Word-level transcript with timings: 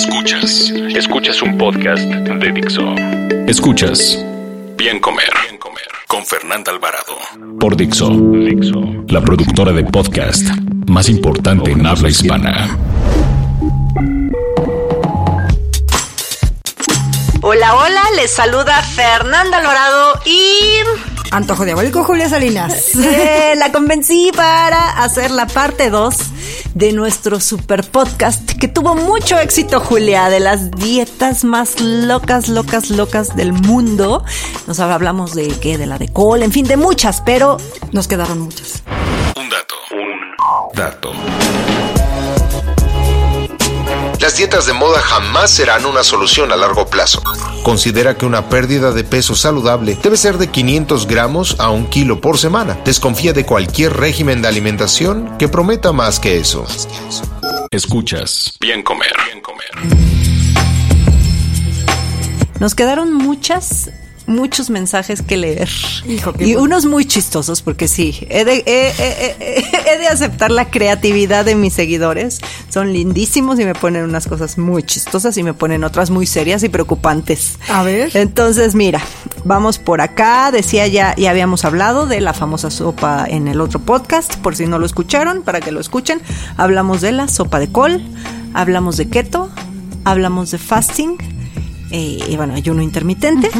Escuchas. 0.00 0.72
Escuchas 0.96 1.42
un 1.42 1.58
podcast 1.58 2.00
de 2.00 2.52
Dixo. 2.52 2.94
Escuchas 3.46 4.18
Bien 4.74 4.98
Comer. 4.98 5.28
Bien 5.42 5.58
Comer. 5.58 5.86
Con 6.06 6.24
Fernanda 6.24 6.72
Alvarado. 6.72 7.18
Por 7.60 7.76
Dixo. 7.76 8.08
Dixo. 8.08 8.80
La 9.08 9.20
productora 9.20 9.72
de 9.72 9.84
podcast 9.84 10.48
más 10.86 11.10
importante 11.10 11.72
en 11.72 11.84
habla 11.84 12.08
hispana. 12.08 12.78
Hola, 17.42 17.74
hola, 17.76 18.02
les 18.16 18.30
saluda 18.30 18.80
Fernanda 18.82 19.58
Alvarado 19.58 20.18
y 20.24 21.09
Antojo 21.30 21.64
Diabólico 21.64 22.04
Julia 22.04 22.28
Salinas. 22.28 22.94
eh, 22.96 23.54
la 23.56 23.70
convencí 23.72 24.30
para 24.34 25.02
hacer 25.02 25.30
la 25.30 25.46
parte 25.46 25.90
2 25.90 26.14
de 26.74 26.92
nuestro 26.92 27.40
super 27.40 27.84
podcast 27.88 28.50
que 28.58 28.68
tuvo 28.68 28.94
mucho 28.94 29.38
éxito, 29.38 29.80
Julia, 29.80 30.28
de 30.28 30.40
las 30.40 30.70
dietas 30.72 31.44
más 31.44 31.80
locas, 31.80 32.48
locas, 32.48 32.90
locas 32.90 33.36
del 33.36 33.52
mundo. 33.52 34.24
Nos 34.66 34.80
hablamos 34.80 35.34
de 35.34 35.48
qué, 35.60 35.78
de 35.78 35.86
la 35.86 35.98
de 35.98 36.08
col, 36.12 36.42
en 36.42 36.52
fin, 36.52 36.66
de 36.66 36.76
muchas, 36.76 37.20
pero 37.20 37.58
Nos 37.92 38.08
quedaron 38.08 38.40
muchas. 38.40 38.82
Un 39.36 39.48
dato. 39.48 39.74
Un 39.90 40.74
dato. 40.74 41.12
Las 44.20 44.36
dietas 44.36 44.66
de 44.66 44.74
moda 44.74 45.00
jamás 45.00 45.50
serán 45.50 45.86
una 45.86 46.02
solución 46.02 46.52
a 46.52 46.56
largo 46.56 46.86
plazo. 46.86 47.22
Considera 47.62 48.16
que 48.16 48.26
una 48.26 48.48
pérdida 48.48 48.92
de 48.92 49.04
peso 49.04 49.34
saludable 49.34 49.98
debe 50.02 50.16
ser 50.16 50.38
de 50.38 50.48
500 50.48 51.06
gramos 51.06 51.56
a 51.58 51.70
un 51.70 51.86
kilo 51.86 52.20
por 52.20 52.38
semana. 52.38 52.78
Desconfía 52.84 53.32
de 53.32 53.44
cualquier 53.44 53.96
régimen 53.96 54.42
de 54.42 54.48
alimentación 54.48 55.36
que 55.38 55.48
prometa 55.48 55.92
más 55.92 56.20
que 56.20 56.38
eso. 56.38 56.64
Escuchas 57.70 58.54
Bien 58.60 58.82
Comer. 58.82 59.12
Bien 59.26 59.40
Comer. 59.40 59.70
nos 62.60 62.74
quedaron 62.74 63.14
muchas 63.14 63.90
muchos 64.30 64.70
mensajes 64.70 65.22
que 65.22 65.36
leer. 65.36 65.68
Hijo, 66.08 66.32
y 66.38 66.52
bueno. 66.54 66.62
unos 66.62 66.86
muy 66.86 67.04
chistosos, 67.04 67.60
porque 67.62 67.88
sí, 67.88 68.26
he 68.30 68.44
de, 68.44 68.62
he- 68.66 68.92
he- 68.98 69.36
he- 69.40 69.94
he 69.94 69.98
de 69.98 70.06
aceptar 70.08 70.50
la 70.50 70.70
creatividad 70.70 71.44
de 71.44 71.54
mis 71.54 71.74
seguidores. 71.74 72.38
Son 72.70 72.92
lindísimos 72.92 73.58
y 73.60 73.64
me 73.64 73.74
ponen 73.74 74.04
unas 74.04 74.26
cosas 74.26 74.56
muy 74.58 74.82
chistosas 74.82 75.36
y 75.36 75.42
me 75.42 75.54
ponen 75.54 75.84
otras 75.84 76.10
muy 76.10 76.26
serias 76.26 76.62
y 76.62 76.68
preocupantes. 76.68 77.58
A 77.68 77.82
ver. 77.82 78.16
Entonces, 78.16 78.74
mira, 78.74 79.00
vamos 79.44 79.78
por 79.78 80.00
acá. 80.00 80.50
Decía 80.52 80.86
ya, 80.86 81.14
ya 81.16 81.30
habíamos 81.30 81.64
hablado 81.64 82.06
de 82.06 82.20
la 82.20 82.32
famosa 82.32 82.70
sopa 82.70 83.26
en 83.28 83.48
el 83.48 83.60
otro 83.60 83.80
podcast, 83.80 84.36
por 84.36 84.56
si 84.56 84.66
no 84.66 84.78
lo 84.78 84.86
escucharon, 84.86 85.42
para 85.42 85.60
que 85.60 85.72
lo 85.72 85.80
escuchen. 85.80 86.20
Hablamos 86.56 87.00
de 87.00 87.12
la 87.12 87.28
sopa 87.28 87.58
de 87.58 87.70
col, 87.70 88.02
hablamos 88.54 88.96
de 88.96 89.08
keto, 89.08 89.50
hablamos 90.04 90.50
de 90.50 90.58
fasting, 90.58 91.16
eh, 91.90 92.18
y 92.28 92.36
bueno, 92.36 92.54
ayuno 92.54 92.82
intermitente. 92.82 93.50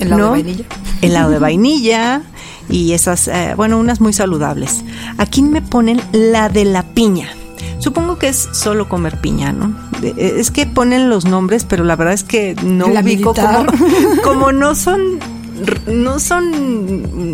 Helado 0.00 0.24
de 0.24 0.30
vainilla. 0.30 0.64
Helado 1.02 1.30
de 1.30 1.38
vainilla 1.38 2.22
y 2.68 2.92
esas, 2.92 3.28
eh, 3.28 3.54
bueno, 3.56 3.78
unas 3.78 4.00
muy 4.00 4.12
saludables. 4.12 4.84
Aquí 5.18 5.42
me 5.42 5.62
ponen 5.62 6.00
la 6.12 6.48
de 6.48 6.64
la 6.64 6.82
piña. 6.82 7.28
Supongo 7.78 8.18
que 8.18 8.28
es 8.28 8.48
solo 8.52 8.88
comer 8.88 9.20
piña, 9.20 9.52
¿no? 9.52 9.76
Eh, 10.02 10.36
Es 10.38 10.50
que 10.50 10.66
ponen 10.66 11.08
los 11.08 11.24
nombres, 11.24 11.64
pero 11.64 11.84
la 11.84 11.96
verdad 11.96 12.14
es 12.14 12.24
que 12.24 12.56
no 12.64 12.88
La 12.88 13.00
ubico 13.00 13.34
como, 13.34 13.66
como 14.24 14.52
no 14.52 14.74
son 14.74 15.00
no 15.86 16.18
son 16.18 16.44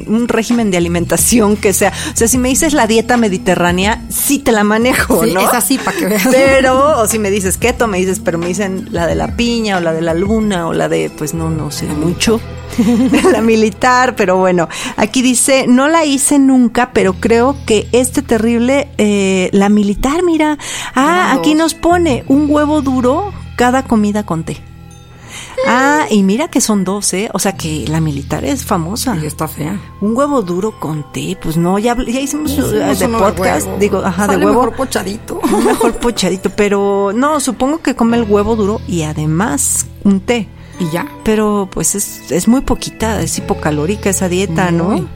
un 0.07 0.27
régimen 0.29 0.71
de 0.71 0.77
alimentación 0.77 1.57
que 1.57 1.73
sea, 1.73 1.93
o 2.13 2.17
sea, 2.17 2.29
si 2.29 2.39
me 2.39 2.49
dices 2.49 2.73
la 2.73 2.87
dieta 2.87 3.17
mediterránea, 3.17 4.03
sí 4.09 4.39
te 4.39 4.53
la 4.53 4.65
manejo, 4.65 5.25
Sí, 5.25 5.33
¿no? 5.33 5.41
es 5.41 5.55
así, 5.55 5.79
pa' 5.79 5.93
que 5.93 6.07
veas. 6.07 6.29
Pero, 6.31 7.01
o 7.01 7.07
si 7.07 7.19
me 7.19 7.31
dices 7.31 7.59
keto, 7.59 7.87
me 7.89 7.99
dices, 7.99 8.21
pero 8.21 8.39
me 8.39 8.47
dicen 8.47 8.89
la 8.91 9.07
de 9.07 9.15
la 9.15 9.37
piña 9.37 9.79
o 9.79 9.81
la 9.81 9.93
de 9.93 10.03
la 10.03 10.15
luna 10.15 10.69
o 10.69 10.73
la 10.73 10.89
de, 10.89 11.11
pues 11.17 11.35
no, 11.35 11.51
no 11.51 11.71
sé 11.71 11.87
mucho. 11.87 12.41
la 13.33 13.43
militar, 13.43 14.17
pero 14.17 14.39
bueno, 14.39 14.69
aquí 14.97 15.21
dice, 15.21 15.67
no 15.69 15.89
la 15.89 16.05
hice 16.05 16.39
nunca, 16.39 16.91
pero 16.93 17.15
creo 17.15 17.57
que 17.67 17.87
este 17.93 18.23
terrible, 18.23 18.89
eh, 18.99 19.51
la 19.53 19.69
militar, 19.69 20.23
mira, 20.23 20.59
ah, 20.95 21.35
aquí 21.37 21.55
nos 21.55 21.75
pone 21.75 22.25
un 22.29 22.47
huevo 22.49 22.81
duro 22.81 23.33
cada 23.57 23.83
comida 23.85 24.25
con 24.25 24.45
té. 24.45 24.63
Ah, 25.67 26.07
y 26.11 26.23
mira 26.23 26.49
que 26.49 26.61
son 26.61 26.85
dos, 26.85 27.13
¿eh? 27.15 27.31
O 27.33 27.39
sea 27.39 27.57
que 27.57 27.85
la 27.89 28.01
militar 28.01 28.45
es 28.45 28.65
famosa. 28.65 29.17
Y 29.23 29.27
está 29.27 29.49
fea. 29.49 29.79
Un 30.01 30.17
huevo 30.17 30.43
duro 30.43 30.79
con 30.79 31.11
té, 31.13 31.37
pues 31.41 31.57
no, 31.57 31.79
ya, 31.79 31.97
ya 31.97 32.21
hicimos 32.21 32.53
eh, 32.59 32.63
de 32.63 33.09
podcast, 33.09 33.69
digo, 33.79 33.99
ajá, 34.05 34.27
de 34.29 34.37
huevo. 34.37 34.49
mejor 34.51 34.77
pochadito. 34.77 35.41
Un 35.53 35.65
mejor 35.65 35.95
pochadito, 35.95 36.51
pero 36.51 37.13
no, 37.15 37.41
supongo 37.41 37.79
que 37.79 37.95
come 37.95 38.17
el 38.17 38.25
huevo 38.25 38.57
duro 38.57 38.81
y 38.89 39.03
además 39.03 39.87
un 40.05 40.21
té. 40.21 40.49
Y 40.81 40.91
ya. 40.91 41.07
Pero 41.25 41.69
pues 41.71 41.95
es, 41.95 42.31
es 42.33 42.49
muy 42.49 42.63
poquita, 42.63 43.21
es 43.21 43.39
hipocalórica 43.39 44.11
esa 44.11 44.29
dieta, 44.29 44.71
¿no? 44.73 45.07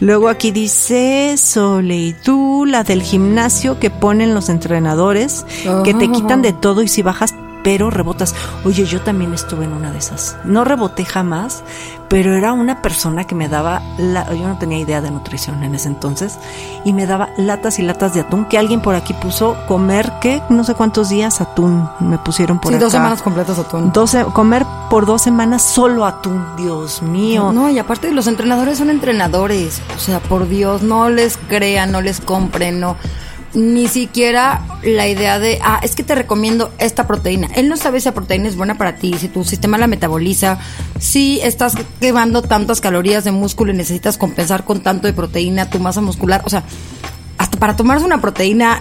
Luego 0.00 0.28
aquí 0.28 0.50
dice 0.50 1.36
Soleidú, 1.36 2.64
la 2.66 2.82
del 2.84 3.02
gimnasio 3.02 3.78
que 3.78 3.90
ponen 3.90 4.34
los 4.34 4.48
entrenadores, 4.48 5.44
que 5.84 5.94
te 5.94 6.06
Ah. 6.06 6.12
quitan 6.12 6.42
de 6.42 6.52
todo 6.52 6.82
y 6.82 6.88
si 6.88 7.02
bajas 7.02 7.34
pero 7.64 7.90
rebotas. 7.90 8.34
Oye, 8.64 8.84
yo 8.84 9.00
también 9.00 9.34
estuve 9.34 9.64
en 9.64 9.72
una 9.72 9.90
de 9.90 9.98
esas. 9.98 10.36
No 10.44 10.64
reboté 10.64 11.04
jamás, 11.04 11.64
pero 12.08 12.34
era 12.36 12.52
una 12.52 12.80
persona 12.82 13.24
que 13.24 13.34
me 13.34 13.48
daba, 13.48 13.82
la, 13.98 14.32
yo 14.34 14.46
no 14.46 14.56
tenía 14.58 14.78
idea 14.78 15.00
de 15.00 15.10
nutrición 15.10 15.64
en 15.64 15.74
ese 15.74 15.88
entonces, 15.88 16.38
y 16.84 16.92
me 16.92 17.06
daba 17.06 17.30
latas 17.38 17.78
y 17.78 17.82
latas 17.82 18.14
de 18.14 18.20
atún, 18.20 18.44
que 18.44 18.58
alguien 18.58 18.80
por 18.82 18.94
aquí 18.94 19.14
puso 19.14 19.56
comer, 19.66 20.12
¿qué? 20.20 20.42
No 20.50 20.62
sé 20.62 20.74
cuántos 20.74 21.08
días 21.08 21.40
atún 21.40 21.88
me 22.00 22.18
pusieron 22.18 22.60
por 22.60 22.70
Sí, 22.70 22.76
acá. 22.76 22.84
dos 22.84 22.92
semanas 22.92 23.22
completas 23.22 23.58
atún. 23.58 23.90
12, 23.92 24.26
comer 24.34 24.64
por 24.90 25.06
dos 25.06 25.22
semanas 25.22 25.62
solo 25.62 26.04
atún, 26.04 26.44
Dios 26.58 27.00
mío. 27.02 27.50
No, 27.52 27.70
y 27.70 27.78
aparte 27.78 28.12
los 28.12 28.26
entrenadores 28.26 28.76
son 28.78 28.90
entrenadores. 28.90 29.80
O 29.96 29.98
sea, 29.98 30.20
por 30.20 30.46
Dios, 30.48 30.82
no 30.82 31.08
les 31.08 31.38
crean, 31.48 31.90
no 31.92 32.02
les 32.02 32.20
compren, 32.20 32.78
no. 32.78 32.96
Ni 33.54 33.86
siquiera 33.88 34.62
la 34.82 35.06
idea 35.06 35.38
de, 35.38 35.58
ah, 35.62 35.80
es 35.82 35.94
que 35.94 36.02
te 36.02 36.14
recomiendo 36.14 36.72
esta 36.78 37.06
proteína. 37.06 37.48
Él 37.54 37.68
no 37.68 37.76
sabe 37.76 38.00
si 38.00 38.06
la 38.06 38.14
proteína 38.14 38.48
es 38.48 38.56
buena 38.56 38.76
para 38.76 38.96
ti, 38.96 39.14
si 39.18 39.28
tu 39.28 39.44
sistema 39.44 39.78
la 39.78 39.86
metaboliza, 39.86 40.58
si 40.98 41.40
estás 41.40 41.74
quemando 42.00 42.42
tantas 42.42 42.80
calorías 42.80 43.24
de 43.24 43.30
músculo 43.30 43.72
y 43.72 43.76
necesitas 43.76 44.18
compensar 44.18 44.64
con 44.64 44.80
tanto 44.80 45.06
de 45.06 45.12
proteína 45.12 45.70
tu 45.70 45.78
masa 45.78 46.00
muscular. 46.00 46.42
O 46.44 46.50
sea, 46.50 46.64
hasta 47.38 47.58
para 47.58 47.76
tomarse 47.76 48.04
una 48.04 48.20
proteína 48.20 48.80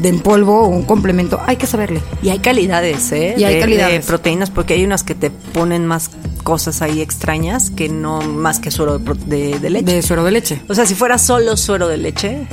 de 0.00 0.08
en 0.08 0.20
polvo 0.20 0.62
o 0.62 0.68
un 0.68 0.82
complemento, 0.82 1.40
hay 1.46 1.56
que 1.56 1.66
saberle. 1.66 2.00
Y 2.22 2.28
hay 2.28 2.38
calidades, 2.38 3.12
¿eh? 3.12 3.34
Y 3.36 3.44
hay 3.44 3.54
de, 3.54 3.60
calidades. 3.60 4.00
de 4.00 4.06
proteínas, 4.06 4.50
porque 4.50 4.74
hay 4.74 4.84
unas 4.84 5.02
que 5.02 5.14
te 5.14 5.30
ponen 5.30 5.86
más 5.86 6.10
cosas 6.42 6.82
ahí 6.82 7.00
extrañas 7.00 7.70
que 7.70 7.88
no 7.88 8.20
más 8.20 8.60
que 8.60 8.70
suero 8.70 8.98
de, 8.98 9.58
de 9.58 9.70
leche. 9.70 9.92
De 9.92 10.02
suero 10.02 10.24
de 10.24 10.30
leche. 10.30 10.62
O 10.68 10.74
sea, 10.74 10.86
si 10.86 10.94
fuera 10.94 11.18
solo 11.18 11.56
suero 11.56 11.88
de 11.88 11.96
leche, 11.96 12.46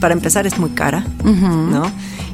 para 0.00 0.14
empezar 0.14 0.46
es 0.46 0.58
muy 0.58 0.70
cara, 0.70 1.04
¿no? 1.22 1.82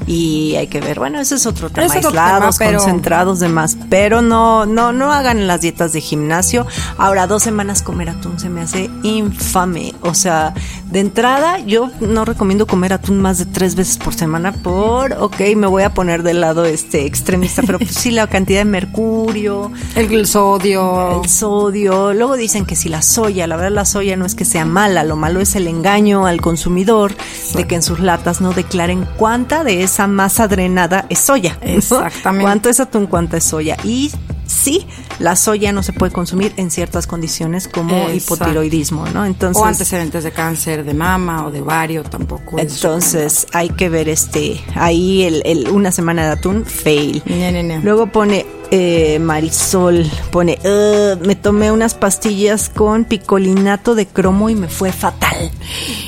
Y 0.06 0.54
hay 0.56 0.68
que 0.68 0.80
ver, 0.80 0.98
bueno, 1.00 1.20
ese 1.20 1.34
es 1.34 1.46
otro 1.46 1.68
tema, 1.70 1.86
Es 1.86 1.96
otro 1.96 2.10
aislados, 2.10 2.58
tema, 2.58 2.70
pero- 2.70 2.78
concentrados, 2.80 3.40
demás, 3.40 3.76
pero 3.90 4.22
no, 4.22 4.64
no, 4.66 4.92
no 4.92 5.12
hagan 5.12 5.46
las 5.48 5.60
dietas 5.62 5.92
de 5.92 6.00
gimnasio. 6.00 6.64
Ahora, 6.96 7.26
dos 7.26 7.42
semanas 7.42 7.82
comer 7.82 8.10
atún 8.10 8.38
se 8.38 8.48
me 8.48 8.60
hace 8.62 8.88
infame. 9.02 9.94
O 10.02 10.14
sea, 10.14 10.54
de 10.90 11.00
entrada, 11.00 11.58
yo 11.58 11.90
no 12.00 12.24
recomiendo 12.24 12.66
comer 12.66 12.92
atún 12.92 13.18
más 13.20 13.38
de 13.38 13.46
tres 13.46 13.74
veces 13.74 13.96
por 13.98 14.14
semana 14.14 14.52
por, 14.52 15.12
ok, 15.14 15.40
me 15.56 15.66
voy 15.66 15.82
a 15.82 15.92
poner 15.92 16.22
del 16.22 16.40
lado 16.40 16.64
este 16.64 17.04
extremista, 17.06 17.62
pero 17.66 17.78
pues 17.78 17.90
sí, 17.94 18.10
la 18.12 18.26
cantidad 18.28 18.60
de 18.60 18.64
mercurio, 18.66 19.72
El 19.96 20.26
sodio. 20.26 21.22
el 21.22 21.28
sodio. 21.28 22.12
Luego 22.14 22.36
dicen 22.36 22.64
que 22.64 22.76
si 22.76 22.88
la 22.88 23.02
soya, 23.02 23.46
la 23.46 23.56
verdad 23.56 23.72
la 23.72 23.84
soya 23.84 24.16
no 24.16 24.24
es 24.26 24.34
que 24.36 24.44
sea 24.44 24.64
mala, 24.64 25.02
lo 25.02 25.16
malo 25.16 25.40
es 25.40 25.56
el 25.56 25.66
engaño 25.66 26.26
al 26.26 26.40
consumidor 26.40 27.14
de 27.54 27.66
que 27.66 27.74
en 27.74 27.82
sus 27.82 27.98
latas 27.98 28.40
no 28.40 28.52
declaren 28.52 29.06
cuánta 29.16 29.64
de 29.64 29.82
esa 29.82 29.95
masa 30.06 30.46
drenada 30.48 31.06
es 31.08 31.18
soya. 31.20 31.58
¿no? 31.62 31.68
Exactamente. 31.68 32.42
Cuánto 32.44 32.68
es 32.68 32.80
atún, 32.80 33.06
cuánta 33.06 33.36
es 33.38 33.44
soya. 33.44 33.76
Y 33.84 34.10
sí, 34.46 34.86
la 35.18 35.34
soya 35.36 35.72
no 35.72 35.82
se 35.82 35.92
puede 35.92 36.12
consumir 36.12 36.52
en 36.56 36.70
ciertas 36.70 37.06
condiciones 37.06 37.66
como 37.68 37.94
Exacto. 38.08 38.14
hipotiroidismo, 38.34 39.06
¿no? 39.14 39.24
Entonces, 39.24 39.60
o 39.62 39.64
antecedentes 39.64 40.22
de 40.24 40.30
cáncer 40.32 40.84
de 40.84 40.94
mama 40.94 41.46
o 41.46 41.50
de 41.50 41.62
ovario 41.62 42.02
tampoco. 42.04 42.58
es 42.58 42.74
entonces 42.74 43.46
hay 43.52 43.70
que 43.70 43.88
ver 43.88 44.08
este 44.08 44.60
ahí 44.74 45.22
el, 45.22 45.42
el- 45.46 45.68
una 45.70 45.90
semana 45.90 46.26
de 46.26 46.32
atún 46.32 46.64
fail. 46.66 47.22
No, 47.26 47.50
no, 47.52 47.62
no. 47.62 47.80
Luego 47.82 48.06
pone 48.08 48.44
eh, 48.70 49.18
Marisol, 49.18 50.04
pone 50.30 50.58
"Ugh, 50.64 51.26
me 51.26 51.34
tomé 51.36 51.70
unas 51.70 51.94
pastillas 51.94 52.68
con 52.68 53.04
picolinato 53.04 53.94
de 53.94 54.06
cromo 54.06 54.50
y 54.50 54.54
me 54.54 54.68
fue 54.68 54.92
fatal. 54.92 55.50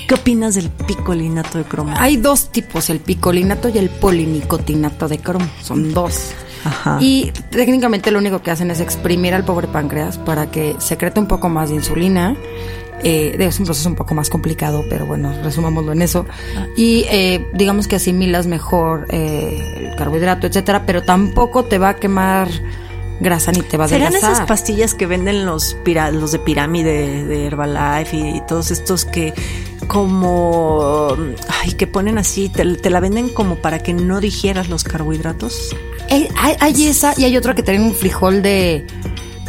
¿Qué 0.07 0.15
opinas 0.15 0.55
del 0.55 0.71
picolinato 0.71 1.59
de 1.59 1.65
cromo? 1.65 1.95
Hay 1.99 2.17
dos 2.17 2.51
tipos, 2.51 2.91
el 2.91 3.01
picolinato 3.01 3.69
y 3.69 3.79
el 3.79 3.91
polinicotinato 3.91 5.09
de 5.09 5.19
cromo. 5.19 5.47
Son 5.63 5.93
dos. 5.93 6.33
Ajá. 6.65 6.99
Y 7.01 7.31
técnicamente 7.51 8.11
lo 8.11 8.19
único 8.19 8.43
que 8.43 8.51
hacen 8.51 8.71
es 8.71 8.81
exprimir 8.81 9.33
al 9.35 9.45
pobre 9.45 9.69
páncreas 9.69 10.19
para 10.19 10.51
que 10.51 10.75
secrete 10.79 11.21
un 11.21 11.27
poco 11.29 11.49
más 11.49 11.69
de 11.69 11.77
insulina. 11.77 12.37
Eh, 13.05 13.37
es 13.39 13.59
un 13.61 13.67
proceso 13.67 13.89
un 13.89 13.95
poco 13.95 14.15
más 14.15 14.29
complicado, 14.29 14.85
pero 14.91 15.07
bueno, 15.07 15.33
resumámoslo 15.43 15.93
en 15.93 16.03
eso. 16.03 16.27
Y 16.77 17.05
eh, 17.11 17.47
digamos 17.55 17.87
que 17.89 17.97
asimilas 17.97 18.47
mejor 18.47 19.07
eh, 19.11 19.89
el 19.91 19.97
carbohidrato, 19.97 20.47
etcétera, 20.47 20.85
pero 20.85 21.03
tampoco 21.03 21.65
te 21.65 21.79
va 21.79 21.91
a 21.91 21.97
quemar 21.97 22.49
grasa 23.21 23.51
ni 23.53 23.63
te 23.63 23.77
va 23.77 23.85
a 23.87 23.89
¿Serán 23.89 24.09
adelgazar. 24.09 24.33
esas 24.33 24.47
pastillas 24.47 24.95
que 24.95 25.07
venden 25.07 25.45
los, 25.47 25.77
pira- 25.85 26.11
los 26.13 26.31
de 26.33 26.39
pirámide 26.39 27.25
de 27.25 27.47
Herbalife 27.47 28.17
y, 28.17 28.41
todos 28.47 28.71
estos 28.71 29.05
que 29.05 29.35
como 29.89 31.17
ay 31.63 31.73
que 31.73 31.87
ponen 31.89 32.19
así 32.19 32.49
te, 32.49 32.65
te 32.77 32.91
la 32.91 33.01
venden 33.01 33.29
como 33.29 33.57
para 33.57 33.81
que 33.81 33.93
no 33.95 34.21
digieras 34.21 34.69
los 34.69 34.85
carbohidratos 34.85 35.75
Eh, 36.11 36.29
hay, 36.37 36.55
hay 36.61 36.87
esa 36.87 37.13
y 37.17 37.25
hay 37.25 37.37
otra 37.37 37.55
que 37.55 37.63
tiene 37.63 37.85
un 37.85 37.95
frijol 37.95 38.41
de, 38.43 38.87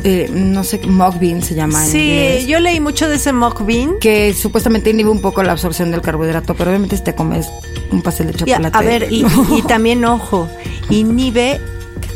eh, 0.04 0.30
no 0.34 0.64
sé, 0.64 0.80
mug 0.88 1.20
bean 1.20 1.42
se 1.42 1.56
llama. 1.56 1.84
en 1.86 1.92
sí 1.92 1.98
inglés. 2.00 2.48
yo 2.48 2.60
leí 2.60 2.80
mucho 2.80 3.08
de 3.10 3.16
ese 3.16 3.34
mock 3.34 3.66
bean 3.66 4.00
que 4.00 4.34
supuestamente 4.34 4.90
inhibe 4.90 5.10
un 5.10 5.22
poco 5.22 5.44
la 5.44 5.52
absorción 5.54 5.92
del 5.92 6.02
carbohidrato, 6.02 6.54
pero 6.56 6.70
obviamente 6.72 6.98
si 6.98 7.04
te 7.04 7.16
comes 7.16 7.48
un 7.92 8.02
pastel 8.02 8.28
de 8.28 8.34
Y 8.46 8.52
a- 8.52 8.58
chocolate. 8.58 8.78
a 8.78 8.82
ver 8.82 9.08
y, 9.12 9.26
y 9.58 9.62
también 9.64 10.04
ojo 10.06 10.48
inhibe 10.90 11.60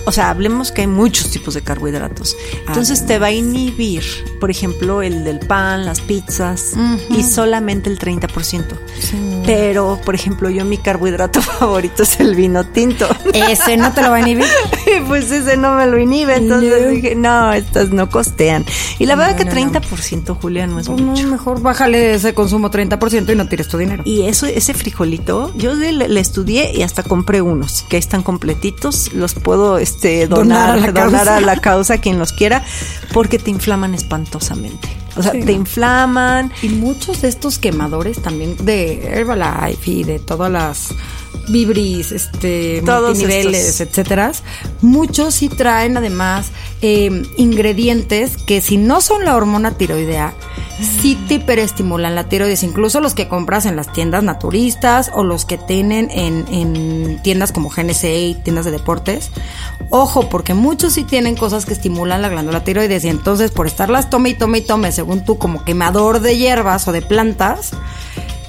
o 0.05 0.11
sea, 0.11 0.29
hablemos 0.29 0.71
que 0.71 0.81
hay 0.81 0.87
muchos 0.87 1.29
tipos 1.29 1.53
de 1.53 1.61
carbohidratos. 1.61 2.35
Entonces 2.67 3.05
te 3.05 3.19
va 3.19 3.27
a 3.27 3.31
inhibir, 3.31 4.03
por 4.39 4.51
ejemplo, 4.51 5.01
el 5.01 5.23
del 5.23 5.39
pan, 5.39 5.85
las 5.85 6.01
pizzas 6.01 6.73
y 7.09 7.23
solamente 7.23 7.89
el 7.89 7.99
30%. 7.99 8.63
Pero, 9.45 9.99
por 10.05 10.15
ejemplo, 10.15 10.49
yo 10.49 10.63
mi 10.65 10.77
carbohidrato 10.77 11.41
favorito 11.41 12.03
es 12.03 12.19
el 12.19 12.35
vino 12.35 12.63
tinto. 12.65 13.07
Ese 13.33 13.75
no 13.77 13.91
te 13.91 14.01
lo 14.01 14.09
va 14.11 14.17
a 14.17 14.19
inhibir. 14.21 14.45
Pues 15.07 15.31
ese 15.31 15.57
no 15.57 15.75
me 15.75 15.87
lo 15.87 15.97
inhibe, 15.97 16.35
entonces 16.35 16.81
No. 16.81 16.87
dije, 16.89 17.15
no, 17.15 17.51
estas 17.53 17.89
no 17.89 18.09
costean. 18.09 18.63
Y 18.99 19.05
la 19.05 19.15
verdad 19.15 19.31
No, 19.31 19.37
que 19.37 19.45
no, 19.45 19.71
no. 19.71 19.81
30%, 19.81 20.37
Julia, 20.39 20.67
no 20.67 20.79
es 20.79 20.87
Pues 20.87 21.01
mucho. 21.01 21.27
mejor 21.27 21.61
bájale 21.61 22.13
ese 22.13 22.33
consumo 22.33 22.69
30% 22.69 23.31
y 23.31 23.35
no 23.35 23.47
tires 23.47 23.67
tu 23.67 23.77
dinero. 23.77 24.03
Y 24.05 24.23
eso, 24.23 24.45
ese 24.45 24.73
frijolito, 24.73 25.51
yo 25.57 25.73
le, 25.73 25.91
le 25.93 26.19
estudié 26.19 26.71
y 26.75 26.83
hasta 26.83 27.01
compré 27.03 27.41
unos 27.41 27.83
que 27.89 27.97
están 27.97 28.23
completitos. 28.23 29.13
Los 29.13 29.33
puedo 29.33 29.77
este, 29.93 30.27
donar, 30.27 30.75
Donar 30.75 30.89
a 30.89 30.91
la 30.91 31.05
donar 31.05 31.29
a 31.29 31.41
la 31.41 31.57
causa 31.57 31.99
quien 31.99 32.19
los 32.19 32.33
quiera, 32.33 32.63
porque 33.13 33.39
te 33.39 33.49
inflaman 33.49 33.93
espantosamente. 33.93 34.89
O 35.15 35.21
sea, 35.21 35.31
te 35.31 35.51
inflaman. 35.51 36.51
Y 36.63 36.69
muchos 36.69 37.21
de 37.21 37.29
estos 37.29 37.59
quemadores 37.59 38.21
también 38.21 38.55
de 38.65 39.19
Herbalife 39.19 39.91
y 39.91 40.03
de 40.03 40.19
todas 40.19 40.51
las 40.51 40.89
Vibris, 41.49 42.11
este, 42.11 42.81
Todos 42.85 43.19
estos. 43.19 43.81
etcétera, 43.81 44.31
muchos 44.81 45.35
sí 45.35 45.49
traen 45.49 45.97
además 45.97 46.47
eh, 46.81 47.23
ingredientes 47.37 48.37
que 48.37 48.61
si 48.61 48.77
no 48.77 49.01
son 49.01 49.25
la 49.25 49.35
hormona 49.35 49.77
tiroidea, 49.77 50.33
sí 50.81 51.15
te 51.27 51.35
hiperestimulan 51.35 52.15
la 52.15 52.25
tiroides, 52.25 52.63
incluso 52.63 52.99
los 52.99 53.13
que 53.13 53.27
compras 53.27 53.65
en 53.65 53.75
las 53.75 53.91
tiendas 53.91 54.23
naturistas 54.23 55.11
o 55.13 55.23
los 55.23 55.45
que 55.45 55.57
tienen 55.57 56.09
en, 56.11 56.45
en 56.49 57.19
tiendas 57.21 57.51
como 57.51 57.69
GNC 57.69 58.03
y 58.03 58.35
tiendas 58.43 58.65
de 58.65 58.71
deportes. 58.71 59.31
Ojo, 59.89 60.29
porque 60.29 60.53
muchos 60.53 60.93
sí 60.93 61.03
tienen 61.03 61.35
cosas 61.35 61.65
que 61.65 61.73
estimulan 61.73 62.21
la 62.21 62.29
glándula 62.29 62.63
tiroides 62.63 63.05
y 63.05 63.09
entonces 63.09 63.51
por 63.51 63.67
estarlas 63.67 64.09
tome 64.09 64.29
y 64.29 64.33
tome 64.33 64.59
y 64.59 64.61
tome, 64.61 64.91
según 64.91 65.23
tú, 65.23 65.37
como 65.37 65.63
quemador 65.63 66.19
de 66.19 66.37
hierbas 66.37 66.87
o 66.87 66.91
de 66.91 67.01
plantas, 67.01 67.73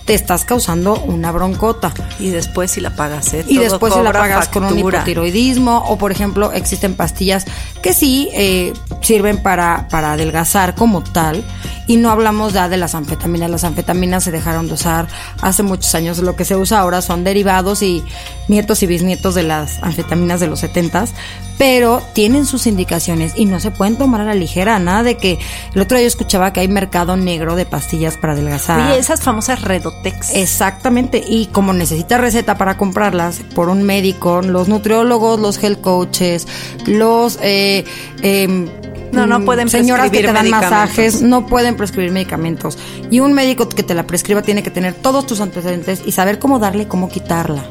te 0.04 0.14
estás 0.14 0.44
causando 0.44 0.94
una 1.04 1.32
broncota. 1.32 1.92
Y 2.18 2.30
después 2.30 2.70
si 2.70 2.80
la 2.80 2.94
pagas, 2.94 3.32
¿eh? 3.34 3.44
Y 3.48 3.56
Todo 3.56 3.64
después 3.64 3.94
se 3.94 4.02
la 4.02 4.12
pagas 4.12 4.48
con 4.48 4.64
un 4.64 4.78
hipotiroidismo 4.78 5.84
o 5.88 5.98
por 5.98 6.12
ejemplo 6.12 6.52
existen 6.52 6.94
pastillas 6.94 7.46
que 7.82 7.92
sí 7.92 8.28
eh, 8.32 8.72
sirven 9.00 9.42
para, 9.42 9.88
para 9.88 10.12
adelgazar 10.12 10.74
como 10.74 11.02
tal 11.02 11.44
y 11.86 11.96
no 11.96 12.10
hablamos 12.10 12.52
ya 12.52 12.68
de 12.68 12.76
las 12.76 12.94
anfetaminas. 12.94 13.50
Las 13.50 13.64
anfetaminas 13.64 14.24
se 14.24 14.30
dejaron 14.30 14.66
de 14.68 14.74
usar 14.74 15.06
hace 15.40 15.62
muchos 15.62 15.94
años. 15.94 16.18
Lo 16.18 16.36
que 16.36 16.44
se 16.44 16.56
usa 16.56 16.80
ahora 16.80 17.02
son 17.02 17.24
derivados 17.24 17.82
y 17.82 18.02
nietos 18.48 18.82
y 18.82 18.86
bisnietos 18.86 19.34
de 19.34 19.42
las 19.42 19.82
anfetaminas 19.82 20.40
de 20.40 20.46
los 20.46 20.60
setentas, 20.60 21.12
pero 21.58 22.02
tienen 22.12 22.46
sus 22.46 22.66
indicaciones 22.66 23.32
y 23.36 23.46
no 23.46 23.60
se 23.60 23.70
pueden 23.70 23.96
tomar 23.96 24.20
a 24.20 24.24
la 24.24 24.34
ligera. 24.34 24.78
Nada 24.78 25.02
de 25.02 25.16
que 25.16 25.38
el 25.74 25.80
otro 25.80 25.96
día 25.96 26.04
yo 26.04 26.08
escuchaba 26.08 26.52
que 26.52 26.60
hay 26.60 26.68
mercado 26.68 27.16
negro 27.16 27.56
de 27.56 27.66
pastillas 27.66 28.16
para 28.16 28.32
adelgazar. 28.32 28.90
Oye, 28.90 28.98
esas 28.98 29.22
famosas 29.22 29.62
Redotex. 29.62 30.34
Exactamente, 30.34 31.22
y 31.26 31.46
como 31.46 31.72
necesita 31.72 32.18
receta 32.18 32.56
para 32.56 32.76
comprarlas 32.76 33.40
por 33.54 33.68
un 33.68 33.82
médico, 33.82 34.42
los 34.42 34.68
nutriólogos, 34.68 35.38
los 35.38 35.62
health 35.62 35.80
coaches, 35.80 36.46
los 36.86 37.38
eh, 37.42 37.84
em, 38.22 38.68
No, 39.14 39.26
no 39.26 39.40
mm, 39.40 39.44
pueden 39.44 39.68
señoras 39.68 40.10
que 40.10 40.22
te 40.22 40.32
dan 40.32 40.50
masajes, 40.50 41.22
no 41.22 41.46
pueden 41.46 41.76
prescribir 41.76 42.10
medicamentos. 42.10 42.78
Y 43.10 43.20
un 43.20 43.32
médico 43.32 43.68
que 43.68 43.82
te 43.82 43.94
la 43.94 44.06
prescriba 44.06 44.42
tiene 44.42 44.62
que 44.62 44.70
tener 44.70 44.94
todos 44.94 45.26
tus 45.26 45.40
antecedentes 45.40 46.02
y 46.04 46.12
saber 46.12 46.38
cómo 46.38 46.58
darle 46.58 46.84
y 46.84 46.86
cómo 46.86 47.08
quitarla. 47.08 47.64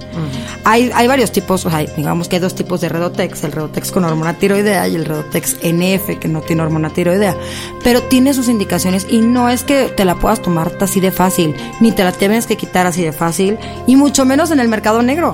Hay, 0.63 0.91
hay 0.93 1.07
varios 1.07 1.31
tipos, 1.31 1.65
o 1.65 1.69
sea, 1.69 1.79
digamos 1.79 2.27
que 2.27 2.37
hay 2.37 2.41
dos 2.41 2.55
tipos 2.55 2.81
de 2.81 2.89
Redotex, 2.89 3.43
el 3.43 3.51
Redotex 3.51 3.91
con 3.91 4.05
hormona 4.05 4.33
tiroidea 4.37 4.87
y 4.87 4.95
el 4.95 5.05
Redotex 5.05 5.57
NF 5.63 6.19
que 6.19 6.27
no 6.27 6.41
tiene 6.41 6.61
hormona 6.61 6.89
tiroidea, 6.89 7.35
pero 7.83 8.01
tiene 8.03 8.33
sus 8.33 8.47
indicaciones 8.47 9.05
y 9.09 9.19
no 9.19 9.49
es 9.49 9.63
que 9.63 9.89
te 9.89 10.05
la 10.05 10.15
puedas 10.15 10.41
tomar 10.41 10.71
así 10.79 10.99
de 10.99 11.11
fácil, 11.11 11.55
ni 11.79 11.91
te 11.91 12.03
la 12.03 12.11
tienes 12.11 12.47
que 12.47 12.57
quitar 12.57 12.85
así 12.85 13.03
de 13.03 13.11
fácil, 13.11 13.57
y 13.87 13.95
mucho 13.95 14.25
menos 14.25 14.51
en 14.51 14.59
el 14.59 14.67
mercado 14.67 15.01
negro. 15.01 15.31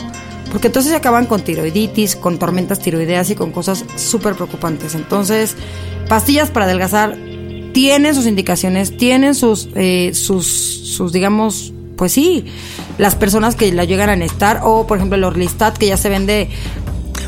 Porque 0.52 0.68
entonces 0.68 0.92
se 0.92 0.98
acaban 0.98 1.28
con 1.28 1.42
tiroiditis, 1.42 2.16
con 2.16 2.40
tormentas 2.40 2.80
tiroideas 2.80 3.30
y 3.30 3.36
con 3.36 3.52
cosas 3.52 3.86
súper 3.98 4.34
preocupantes. 4.34 4.96
Entonces, 4.96 5.56
pastillas 6.10 6.52
para 6.52 6.66
adelgazar 6.66 7.16
tienen 7.72 8.16
sus 8.16 8.26
indicaciones, 8.26 8.98
tienen 8.98 9.36
sus, 9.36 9.70
eh, 9.76 10.12
sus, 10.14 10.46
sus, 10.48 11.14
digamos, 11.14 11.72
pues 11.96 12.12
sí, 12.12 12.46
las 12.98 13.16
personas 13.16 13.56
que 13.56 13.72
la 13.72 13.86
llegan 13.86 14.10
a 14.10 14.16
necesitar, 14.16 14.62
o 14.64 14.88
por 14.88 14.98
ejemplo 14.98 15.16
el 15.16 15.24
Orlistat 15.24 15.78
que 15.78 15.88
ya 15.88 15.98
se 15.98 16.10
vende 16.10 16.50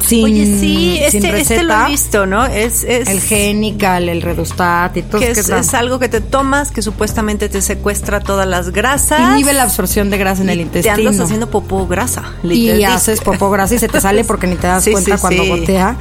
sin, 0.05 0.25
Oye, 0.25 0.45
sí, 0.45 0.99
sin 1.09 1.25
este, 1.25 1.41
este 1.41 1.63
lo 1.63 1.85
he 1.85 1.89
visto, 1.89 2.25
¿no? 2.25 2.45
Es, 2.45 2.83
es 2.83 3.07
El 3.07 3.21
Genical, 3.21 4.09
el 4.09 4.21
Redustat 4.21 4.97
y 4.97 5.03
todo 5.03 5.21
que 5.21 5.31
es, 5.31 5.47
que 5.47 5.59
es 5.59 5.73
algo 5.73 5.99
que 5.99 6.09
te 6.09 6.21
tomas, 6.21 6.71
que 6.71 6.81
supuestamente 6.81 7.49
te 7.49 7.61
secuestra 7.61 8.19
todas 8.19 8.47
las 8.47 8.71
grasas. 8.71 9.21
inhibe 9.33 9.53
la 9.53 9.63
absorción 9.63 10.09
de 10.09 10.17
grasa 10.17 10.41
en 10.41 10.49
el 10.49 10.61
intestino. 10.61 10.95
Te 10.95 11.01
andas 11.07 11.19
haciendo 11.19 11.49
popó 11.49 11.87
grasa. 11.87 12.23
y 12.43 12.83
haces 12.83 13.21
popó 13.21 13.51
grasa 13.51 13.75
y 13.75 13.79
se 13.79 13.87
te 13.87 14.01
sale 14.01 14.23
porque 14.23 14.47
ni 14.47 14.55
te 14.55 14.67
das 14.67 14.83
Sí, 14.91 14.91
cuenta 14.91 15.15
sí, 15.17 15.21
cuando 15.21 15.43
sí. 15.43 15.49
gotea. 15.49 15.97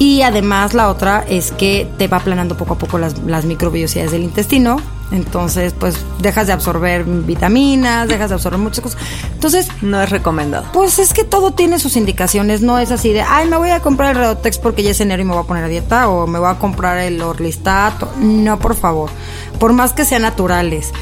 Y 0.00 0.22
además 0.22 0.72
la 0.72 0.88
otra 0.88 1.22
es 1.28 1.50
que 1.52 1.86
te 1.98 2.08
va 2.08 2.16
aplanando 2.16 2.56
poco 2.56 2.72
a 2.72 2.78
poco 2.78 2.96
las, 2.98 3.18
las 3.26 3.44
microbiosidades 3.44 4.10
del 4.12 4.22
intestino. 4.22 4.78
Entonces, 5.12 5.74
pues 5.78 5.96
dejas 6.20 6.46
de 6.46 6.54
absorber 6.54 7.04
vitaminas, 7.04 8.08
dejas 8.08 8.30
de 8.30 8.34
absorber 8.36 8.58
muchas 8.58 8.80
cosas. 8.82 8.98
Entonces, 9.34 9.68
No 9.82 10.00
es 10.00 10.08
recomendado. 10.08 10.64
pues 10.72 10.98
es 10.98 11.12
que 11.12 11.22
todo 11.24 11.50
tiene 11.50 11.78
sus 11.78 11.96
indicaciones, 11.96 12.62
no 12.62 12.78
es 12.78 12.92
así 12.92 13.12
de, 13.12 13.20
ay, 13.20 13.46
me 13.48 13.58
voy 13.58 13.70
a 13.70 13.80
comprar 13.80 14.12
el 14.12 14.16
Redotex 14.22 14.56
porque 14.58 14.82
ya 14.82 14.92
es 14.92 15.00
enero 15.02 15.20
y 15.20 15.24
me 15.26 15.34
voy 15.34 15.42
a 15.42 15.46
poner 15.46 15.64
a 15.64 15.68
dieta, 15.68 16.08
o 16.08 16.26
me 16.26 16.38
voy 16.38 16.48
a 16.48 16.54
comprar 16.54 16.96
el 16.98 17.20
Orlistat. 17.20 18.16
No, 18.16 18.58
por 18.58 18.76
favor. 18.76 19.10
Por 19.58 19.74
más 19.74 19.92
que 19.92 20.06
sean 20.06 20.22
naturales. 20.22 20.92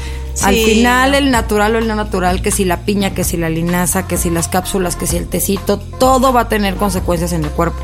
Al 0.43 0.55
Sí. 0.55 0.65
final, 0.65 1.13
el 1.15 1.31
natural 1.31 1.75
o 1.75 1.77
el 1.77 1.87
no 1.87 1.95
natural, 1.95 2.41
que 2.41 2.51
si 2.51 2.65
la 2.65 2.81
piña, 2.81 3.13
que 3.13 3.23
si 3.23 3.37
la 3.37 3.49
linaza, 3.49 4.07
que 4.07 4.17
si 4.17 4.29
las 4.29 4.47
cápsulas, 4.49 4.95
que 4.97 5.05
si 5.07 5.15
el 5.17 5.27
tecito, 5.27 5.77
todo 5.79 6.33
va 6.33 6.41
a 6.41 6.49
tener 6.49 6.75
consecuencias 6.75 7.31
en 7.31 7.45
el 7.45 7.51
cuerpo. 7.51 7.79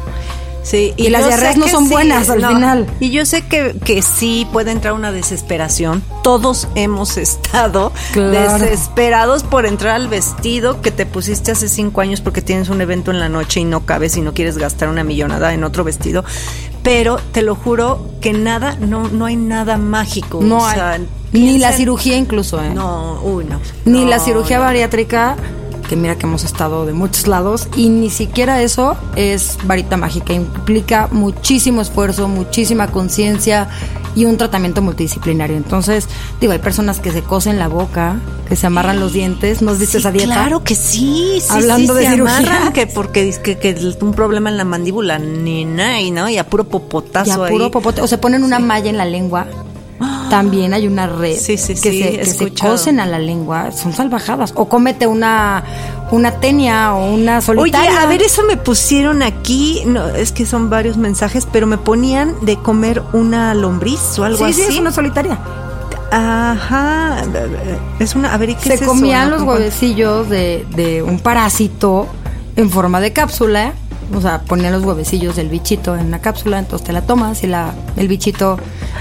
Sí, 0.65 0.93
Y 0.97 1.09
las 1.09 1.27
diarreas 1.27 1.57
no 1.57 1.67
son 1.67 1.89
buenas 1.89 2.27
al 2.29 2.43
final. 2.45 2.87
Y 2.99 3.11
yo 3.11 3.23
sé 3.25 3.43
que, 3.45 3.75
que 3.85 4.01
sí 4.01 4.47
puede 4.51 4.71
entrar 4.71 4.93
una 4.93 5.11
desesperación. 5.11 6.03
Todos 6.23 6.67
hemos 6.73 7.17
estado 7.25 7.91
Claro. 8.13 8.57
desesperados 8.57 9.43
por 9.43 9.67
entrar 9.67 9.93
al 9.95 10.07
vestido 10.07 10.81
que 10.81 10.89
te 10.89 11.05
pusiste 11.05 11.51
hace 11.51 11.69
cinco 11.69 12.01
años 12.01 12.21
porque 12.21 12.41
tienes 12.41 12.69
un 12.69 12.81
evento 12.81 13.11
en 13.11 13.19
la 13.19 13.29
noche 13.29 13.59
y 13.59 13.63
no 13.63 13.85
cabes 13.85 14.17
y 14.17 14.21
no 14.21 14.33
quieres 14.33 14.57
gastar 14.57 14.89
una 14.89 15.03
millonada 15.03 15.53
en 15.53 15.63
otro 15.63 15.83
vestido. 15.83 16.25
Pero 16.81 17.19
te 17.31 17.43
lo 17.43 17.53
juro 17.55 18.09
que 18.19 18.33
nada, 18.33 18.75
no, 18.79 19.07
no 19.07 19.25
hay 19.25 19.35
nada 19.35 19.77
mágico. 19.77 20.39
No 20.41 20.57
O 20.57 20.65
hay. 20.65 21.07
Ni 21.31 21.57
la 21.59 21.73
cirugía 21.73 22.15
incluso, 22.15 22.59
¿eh? 22.63 22.71
No, 22.73 23.19
uy, 23.23 23.43
no. 23.45 23.59
Ni 23.85 24.03
No, 24.03 24.09
la 24.09 24.19
cirugía 24.19 24.57
bariátrica 24.59 25.35
que 25.87 25.95
mira 25.95 26.15
que 26.17 26.25
hemos 26.25 26.43
estado 26.43 26.85
de 26.85 26.93
muchos 26.93 27.27
lados 27.27 27.67
y 27.75 27.89
ni 27.89 28.09
siquiera 28.09 28.61
eso 28.61 28.95
es 29.15 29.57
varita 29.65 29.97
mágica, 29.97 30.33
implica 30.33 31.07
muchísimo 31.11 31.81
esfuerzo, 31.81 32.27
muchísima 32.27 32.87
conciencia 32.87 33.69
y 34.15 34.25
un 34.25 34.37
tratamiento 34.37 34.81
multidisciplinario. 34.81 35.57
Entonces, 35.57 36.07
digo, 36.39 36.53
hay 36.53 36.59
personas 36.59 36.99
que 36.99 37.11
se 37.11 37.21
cosen 37.21 37.59
la 37.59 37.67
boca, 37.67 38.15
que 38.47 38.55
se 38.55 38.65
amarran 38.67 38.99
los 38.99 39.11
dientes, 39.13 39.61
¿no 39.61 39.71
has 39.71 39.79
visto 39.79 39.93
Sí, 39.93 39.97
esa 39.99 40.11
dieta? 40.11 40.33
Claro 40.33 40.63
que 40.63 40.75
sí, 40.75 41.39
sí, 41.41 41.47
Hablando 41.49 41.93
sí, 41.93 41.99
de 41.99 42.05
se 42.05 42.11
cirugía. 42.11 42.37
amarran, 42.37 42.73
que 42.73 42.87
porque 42.87 43.35
que, 43.43 43.57
que 43.57 43.97
un 44.01 44.13
problema 44.13 44.49
en 44.49 44.57
la 44.57 44.63
mandíbula, 44.63 45.19
ni 45.19 45.65
nada, 45.65 45.97
¿no? 46.13 46.29
Y 46.29 46.37
a 46.37 46.47
puro 46.49 46.63
Y 46.63 46.67
popotazo 46.71 47.43
a 47.43 47.47
puro 47.49 47.65
ahí. 47.65 47.71
popote, 47.71 48.01
o 48.01 48.07
se 48.07 48.17
ponen 48.17 48.43
una 48.43 48.59
malla 48.59 48.89
en 48.89 48.97
la 48.97 49.05
lengua. 49.05 49.45
También 50.37 50.73
hay 50.73 50.87
una 50.87 51.07
red 51.07 51.37
Sí, 51.37 51.57
sí, 51.57 51.73
que, 51.75 51.91
sí, 51.91 52.03
se, 52.03 52.11
que 52.17 52.25
se 52.25 52.53
cosen 52.53 52.99
a 52.99 53.05
la 53.05 53.19
lengua, 53.19 53.71
son 53.71 53.93
salvajadas. 53.93 54.51
O 54.55 54.67
cómete 54.67 55.07
una, 55.07 55.63
una 56.11 56.31
tenia 56.39 56.93
o 56.93 57.13
una 57.13 57.37
Oye, 57.37 57.45
solitaria. 57.45 58.01
a 58.01 58.05
ver, 58.05 58.21
eso 58.21 58.43
me 58.43 58.57
pusieron 58.57 59.23
aquí, 59.23 59.83
no, 59.85 60.07
es 60.09 60.31
que 60.31 60.45
son 60.45 60.69
varios 60.69 60.97
mensajes, 60.97 61.47
pero 61.51 61.67
me 61.67 61.77
ponían 61.77 62.35
de 62.41 62.57
comer 62.57 63.01
una 63.13 63.53
lombriz 63.53 64.19
o 64.19 64.23
algo 64.25 64.45
Sí, 64.47 64.53
sí, 64.53 64.61
así. 64.63 64.73
es 64.73 64.79
una 64.79 64.91
solitaria. 64.91 65.39
Ajá, 66.11 67.23
es 67.99 68.15
una, 68.15 68.33
a 68.33 68.37
ver, 68.37 68.49
¿y 68.51 68.55
qué 68.55 68.69
Se 68.69 68.73
es 68.75 68.81
comían 68.83 69.31
los 69.31 69.41
huevecillos 69.41 70.29
de, 70.29 70.65
de 70.75 71.01
un 71.03 71.19
parásito 71.19 72.07
en 72.55 72.69
forma 72.69 72.99
de 73.01 73.11
cápsula. 73.11 73.73
O 74.15 74.21
sea, 74.21 74.41
ponían 74.41 74.71
los 74.71 74.83
huevecillos 74.83 75.35
del 75.35 75.49
bichito 75.49 75.95
en 75.97 76.05
una 76.07 76.19
cápsula, 76.19 76.59
entonces 76.59 76.85
te 76.85 76.93
la 76.93 77.01
tomas 77.01 77.43
y 77.43 77.47
la, 77.47 77.73
el 77.97 78.07
bichito 78.07 78.57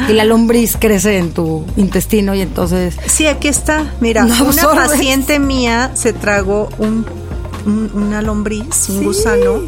y 0.09 0.13
la 0.13 0.25
lombriz 0.25 0.77
crece 0.79 1.19
en 1.19 1.33
tu 1.33 1.65
intestino 1.77 2.35
y 2.35 2.41
entonces... 2.41 2.97
Sí, 3.07 3.27
aquí 3.27 3.49
está. 3.49 3.93
Mira, 4.01 4.25
No 4.25 4.35
una 4.45 4.63
absorbes. 4.63 4.89
paciente 4.91 5.39
mía 5.39 5.91
se 5.95 6.13
tragó 6.13 6.69
un, 6.79 7.07
un- 7.67 7.91
una 7.95 8.23
lombriz, 8.23 8.89
un 8.89 9.05
gusano, 9.05 9.61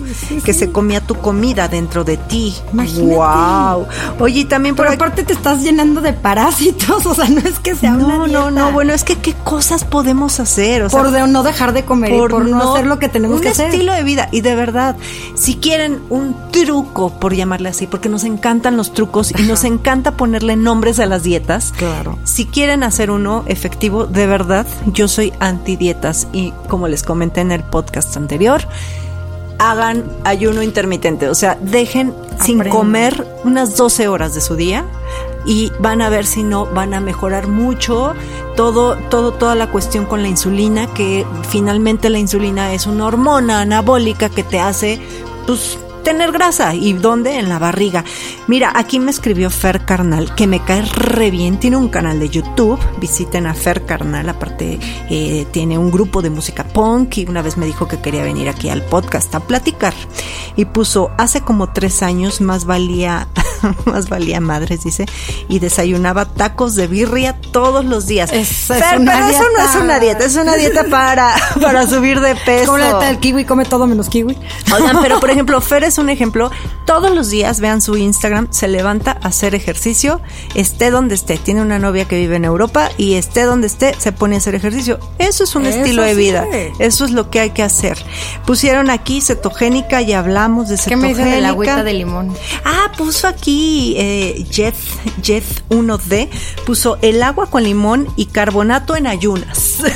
que 0.45 0.53
se 0.53 0.71
comía 0.73 1.01
tu 1.01 1.15
comida 1.17 1.69
dentro 1.69 2.05
de 2.05 2.17
ti. 2.17 2.55
Imagínate. 2.73 3.15
Wow. 3.17 3.87
Oye, 4.21 4.41
y 4.41 4.45
también 4.45 4.75
por 4.75 4.87
Pero 4.87 4.95
aquí- 4.95 5.03
aparte 5.05 5.25
te 5.25 5.33
estás 5.33 5.63
llenando 5.63 6.01
de 6.01 6.13
parásitos, 6.13 7.05
o 7.07 7.15
sea, 7.15 7.29
no 7.29 7.41
es 7.41 7.59
que 7.61 7.75
sea 7.75 7.93
una 7.95 8.03
No, 8.09 8.19
no, 8.19 8.27
dieta. 8.27 8.51
no. 8.51 8.73
Bueno, 8.73 8.93
es 8.93 9.05
que 9.05 9.17
qué 9.17 9.35
cosas 9.35 9.85
podemos 9.85 10.41
hacer. 10.41 10.83
O 10.83 10.91
sea, 10.91 11.03
por 11.03 11.11
de- 11.11 11.27
no 11.27 11.43
dejar 11.43 11.73
de 11.73 11.85
comer 11.85 12.13
y 12.13 12.19
por 12.19 12.45
no, 12.47 12.73
hacer 12.75 12.87
lo 12.87 12.99
que 12.99 13.09
tenemos 13.09 13.37
un 13.39 13.43
que 13.43 13.49
hacer. 13.51 13.71
estilo 13.71 13.93
de 13.93 14.03
vida 14.03 14.29
y 14.33 14.41
de 14.43 14.55
verdad 14.55 14.97
si 15.35 15.57
quieren 15.57 16.01
un 16.11 16.35
truco 16.53 17.11
por 17.19 17.35
llamarle 17.35 17.69
así 17.69 17.87
porque 17.87 18.09
nos 18.09 18.25
encantan 18.25 18.77
los 18.77 18.93
trucos 18.95 19.33
y 19.37 19.43
nos 19.43 19.65
encanta 19.65 20.13
ponerle 20.17 20.57
nombres 20.57 20.99
a 21.01 21.07
las 21.07 21.23
dietas 21.23 21.73
Claro. 21.77 22.19
si 22.25 22.47
quieren 22.47 22.83
hacer 22.83 23.11
uno 23.11 23.45
efectivo 23.47 24.07
de 24.07 24.27
verdad 24.27 24.67
yo 24.87 25.09
soy 25.09 25.33
anti 25.41 25.77
dietas 25.77 26.29
y 26.33 26.53
como 26.69 26.89
les 26.89 27.03
comenté 27.03 27.41
en 27.41 27.53
el 27.53 27.63
podcast 27.63 27.86
anterior 28.17 28.63
hagan 29.59 30.05
ayuno 30.25 30.63
intermitente. 30.63 31.29
O 31.29 31.35
sea 31.35 31.59
dejen 31.61 32.15
sin 32.43 32.69
comer 32.69 33.27
unas 33.45 33.77
12 33.77 34.09
horas 34.09 34.35
de 34.35 34.41
su 34.41 34.57
día 34.57 34.85
y 35.47 35.73
van 35.79 36.03
a 36.03 36.09
ver 36.09 36.27
si 36.27 36.43
no 36.43 36.67
van 36.67 36.93
a 36.93 37.01
mejorar 37.01 37.47
mucho 37.47 38.15
todo 38.57 38.97
todo 39.11 39.33
toda 39.33 39.55
la 39.55 39.71
cuestión 39.71 40.05
con 40.05 40.23
la 40.23 40.29
insulina 40.29 40.87
que 40.93 41.25
finalmente 41.49 42.11
la 42.11 42.19
insulina 42.19 42.73
es 42.75 42.87
una 42.87 43.07
hormona 43.07 43.61
anabólica 43.61 44.29
que 44.29 44.43
te 44.43 44.59
hace 44.59 45.01
pues 45.47 45.79
tener 46.07 46.31
grasa 46.31 46.73
y 46.73 46.93
dónde 46.93 47.37
en 47.37 47.49
la 47.49 47.59
barriga. 47.59 48.05
Mira, 48.47 48.71
aquí 48.77 49.01
me 49.01 49.11
escribió 49.11 49.51
Fer 49.51 49.85
Carnal 49.85 50.37
que 50.37 50.47
me 50.47 50.63
cae 50.63 50.83
re 50.83 51.33
bien, 51.33 51.59
tiene 51.59 51.77
un 51.77 51.89
canal 51.89 52.21
de 52.21 52.29
YouTube, 52.29 52.79
visiten 53.01 53.45
a 53.49 53.55
Fer 53.55 53.85
Carnal, 53.85 54.29
aparte 54.29 54.79
eh, 55.11 55.49
tiene 55.51 55.79
un 55.79 55.91
grupo 55.91 56.23
de 56.23 56.31
música 56.31 56.63
punk 56.63 57.19
y 57.19 57.29
una 57.29 57.43
vez 57.43 57.57
me 57.57 57.67
dijo 57.67 57.89
que 57.89 58.01
quería 58.01 58.23
venir 58.23 58.49
aquí 58.49 58.69
al 58.69 58.83
podcast 58.83 59.35
a 59.35 59.41
platicar. 59.41 59.95
Y 60.55 60.67
puso 60.67 61.11
hace 61.19 61.41
como 61.41 61.73
tres 61.73 62.05
años 62.05 62.41
más 62.41 62.67
valía 62.67 63.27
más 63.85 64.09
valía 64.09 64.41
madres 64.41 64.85
dice 64.85 65.07
y 65.49 65.59
desayunaba 65.59 66.27
tacos 66.27 66.75
de 66.75 66.87
birria 66.87 67.37
todos 67.53 67.85
los 67.85 68.07
días. 68.07 68.33
Es 68.33 68.49
Fer, 68.49 69.01
una 69.01 69.13
pero 69.13 69.27
eso 69.27 69.45
no 69.57 69.65
es 69.65 69.75
una 69.77 69.99
dieta, 69.99 70.25
es 70.25 70.37
una 70.37 70.57
dieta 70.57 70.85
para 70.85 71.35
para 71.61 71.87
subir 71.87 72.21
de 72.21 72.35
peso. 72.37 72.67
Como 72.67 72.79
la 72.79 72.87
dieta 72.87 73.07
del 73.07 73.19
kiwi, 73.19 73.45
come 73.45 73.65
todo 73.65 73.87
menos 73.87 74.09
kiwi. 74.09 74.37
Oigan, 74.75 74.99
pero 75.03 75.21
por 75.21 75.31
ejemplo, 75.37 75.61
Fer 75.61 75.85
es 75.85 75.99
un 75.99 76.09
ejemplo. 76.11 76.51
Todos 76.87 77.13
los 77.15 77.31
días, 77.31 77.59
vean 77.61 77.83
su 77.83 77.97
Instagram, 77.97 78.47
se 78.53 78.69
levanta 78.69 79.19
a 79.21 79.29
hacer 79.29 79.57
ejercicio, 79.57 80.21
esté 80.55 80.91
donde 80.93 81.17
esté. 81.17 81.37
Tiene 81.37 81.61
una 81.61 81.81
novia 81.81 82.07
que 82.07 82.17
vive 82.17 82.37
en 82.37 82.45
Europa 82.45 82.91
y 82.97 83.15
esté 83.15 83.43
donde 83.43 83.67
esté, 83.67 83.95
se 83.99 84.13
pone 84.13 84.37
a 84.37 84.39
hacer 84.39 84.55
ejercicio. 84.55 85.01
Eso 85.19 85.43
es 85.45 85.57
un 85.57 85.67
Eso 85.67 85.79
estilo 85.81 86.03
de 86.03 86.13
sí. 86.13 86.17
vida. 86.17 86.47
Eso 86.79 87.05
es 87.05 87.11
lo 87.11 87.29
que 87.29 87.41
hay 87.41 87.51
que 87.51 87.65
hacer. 87.65 87.99
Pusieron 88.47 88.89
aquí 88.89 89.21
cetogénica, 89.21 90.01
ya 90.01 90.21
hablamos 90.21 90.69
de 90.69 90.77
¿Qué 90.77 90.83
cetogénica. 90.83 91.09
me 91.09 91.25
dice 91.25 91.35
de 91.37 91.41
la 91.43 91.49
agüita 91.49 91.83
de 91.83 91.93
limón? 91.93 92.33
Ah, 92.65 92.93
puso 92.97 93.27
aquí 93.27 93.95
eh, 93.99 94.47
Jeff, 94.51 94.77
Jeff 95.23 95.45
1D, 95.71 96.29
puso 96.65 96.99
el 97.03 97.21
agua 97.23 97.51
con 97.51 97.65
limón 97.65 98.07
y 98.15 98.27
carbonato 98.27 98.97
en 98.97 99.07
ayunas. 99.09 99.79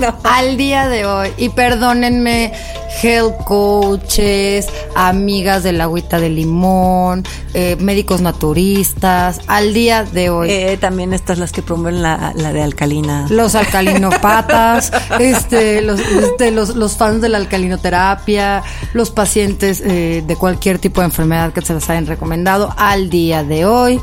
No. 0.00 0.18
Al 0.24 0.56
día 0.56 0.88
de 0.88 1.06
hoy, 1.06 1.28
y 1.36 1.50
perdónenme, 1.50 2.52
health 3.02 3.44
coaches, 3.44 4.68
amigas 4.94 5.62
de 5.62 5.72
la 5.72 5.84
agüita 5.84 6.18
de 6.18 6.30
limón, 6.30 7.24
eh, 7.54 7.76
médicos 7.80 8.20
naturistas, 8.20 9.40
al 9.46 9.72
día 9.74 10.04
de 10.04 10.30
hoy. 10.30 10.50
Eh, 10.50 10.76
también 10.80 11.12
estas 11.12 11.38
las 11.38 11.52
que 11.52 11.62
promueven 11.62 12.02
la, 12.02 12.32
la 12.36 12.52
de 12.52 12.62
alcalina. 12.62 13.26
los 13.30 13.54
alcalinopatas, 14.08 14.92
este, 15.18 15.80
los, 15.82 16.00
este, 16.00 16.50
los, 16.50 16.76
los 16.76 16.96
fans 16.96 17.20
de 17.20 17.28
la 17.28 17.38
alcalinoterapia, 17.38 18.62
los 18.92 19.10
pacientes 19.10 19.82
eh, 19.84 20.22
de 20.26 20.36
cualquier 20.36 20.78
tipo 20.78 21.00
de 21.00 21.06
enfermedad 21.06 21.52
que 21.52 21.62
se 21.62 21.74
les 21.74 21.88
hayan 21.90 22.06
recomendado, 22.06 22.74
al 22.76 23.10
día 23.10 23.42
de 23.44 23.64
hoy 23.64 24.00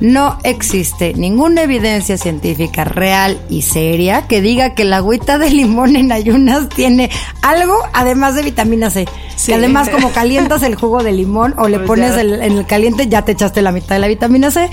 no 0.00 0.38
existe 0.42 1.14
ninguna 1.14 1.62
evidencia 1.62 2.18
científica 2.18 2.84
real 2.84 3.40
y 3.48 3.62
seria 3.62 4.26
que 4.26 4.40
diga 4.40 4.74
que 4.74 4.84
la 4.84 4.96
agüita 4.98 5.38
de 5.38 5.50
limón 5.50 5.96
en 5.96 6.10
ayunas 6.12 6.68
tiene 6.68 7.10
algo 7.42 7.74
además 7.92 8.34
de 8.34 8.42
vitamina 8.42 8.90
C. 8.90 9.06
Sí. 9.36 9.46
Que 9.48 9.54
además 9.54 9.88
como 9.88 10.10
calientas 10.12 10.62
el 10.62 10.74
jugo 10.74 11.02
de 11.02 11.12
limón 11.12 11.54
o 11.58 11.68
le 11.68 11.78
Pues 11.78 11.86
pones 11.86 12.16
el- 12.16 12.34
en 12.42 12.58
el 12.58 12.66
caliente 12.66 12.93
ya 13.08 13.22
te 13.22 13.32
echaste 13.32 13.62
la 13.62 13.72
mitad 13.72 13.96
de 13.96 13.98
la 14.00 14.08
vitamina 14.08 14.50
C, 14.50 14.70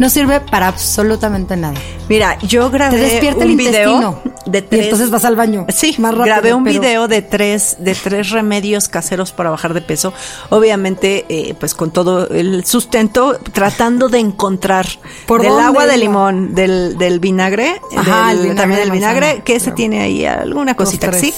no 0.00 0.08
sirve 0.10 0.40
para 0.40 0.66
absolutamente 0.66 1.56
nada. 1.56 1.74
Mira, 2.08 2.38
yo 2.40 2.70
grabé 2.70 2.96
Te 2.96 3.02
despierta 3.04 3.44
un 3.44 3.50
el 3.50 3.56
video 3.56 4.22
de 4.46 4.58
Y 4.58 4.62
tres. 4.62 4.84
entonces 4.84 5.10
vas 5.10 5.24
al 5.26 5.36
baño. 5.36 5.66
Sí, 5.68 5.94
Más 5.98 6.12
rápido, 6.12 6.24
grabé 6.24 6.54
un 6.54 6.64
pero- 6.64 6.80
video 6.80 7.06
de 7.06 7.20
tres 7.22 7.76
de 7.78 7.94
tres 7.94 8.30
remedios 8.30 8.88
caseros 8.88 9.30
para 9.30 9.50
bajar 9.50 9.74
de 9.74 9.82
peso. 9.82 10.12
Obviamente, 10.48 11.26
eh, 11.28 11.54
pues 11.60 11.74
con 11.74 11.90
todo 11.92 12.26
el 12.28 12.64
sustento, 12.64 13.38
tratando 13.52 14.08
de 14.08 14.18
encontrar 14.18 14.86
¿Por 15.26 15.42
del 15.42 15.52
agua 15.60 15.86
de 15.86 15.98
limón, 15.98 16.54
del, 16.54 16.96
del 16.98 17.20
vinagre, 17.20 17.80
Ajá, 17.96 18.28
del- 18.30 18.38
el 18.38 18.42
vinagre 18.42 18.56
también 18.56 18.78
de 18.78 18.84
del 18.86 18.90
vinagre, 18.92 19.42
que 19.44 19.54
ese 19.56 19.70
tiene 19.72 20.00
ahí 20.00 20.24
alguna 20.24 20.74
cosita 20.74 21.12
sí. 21.12 21.32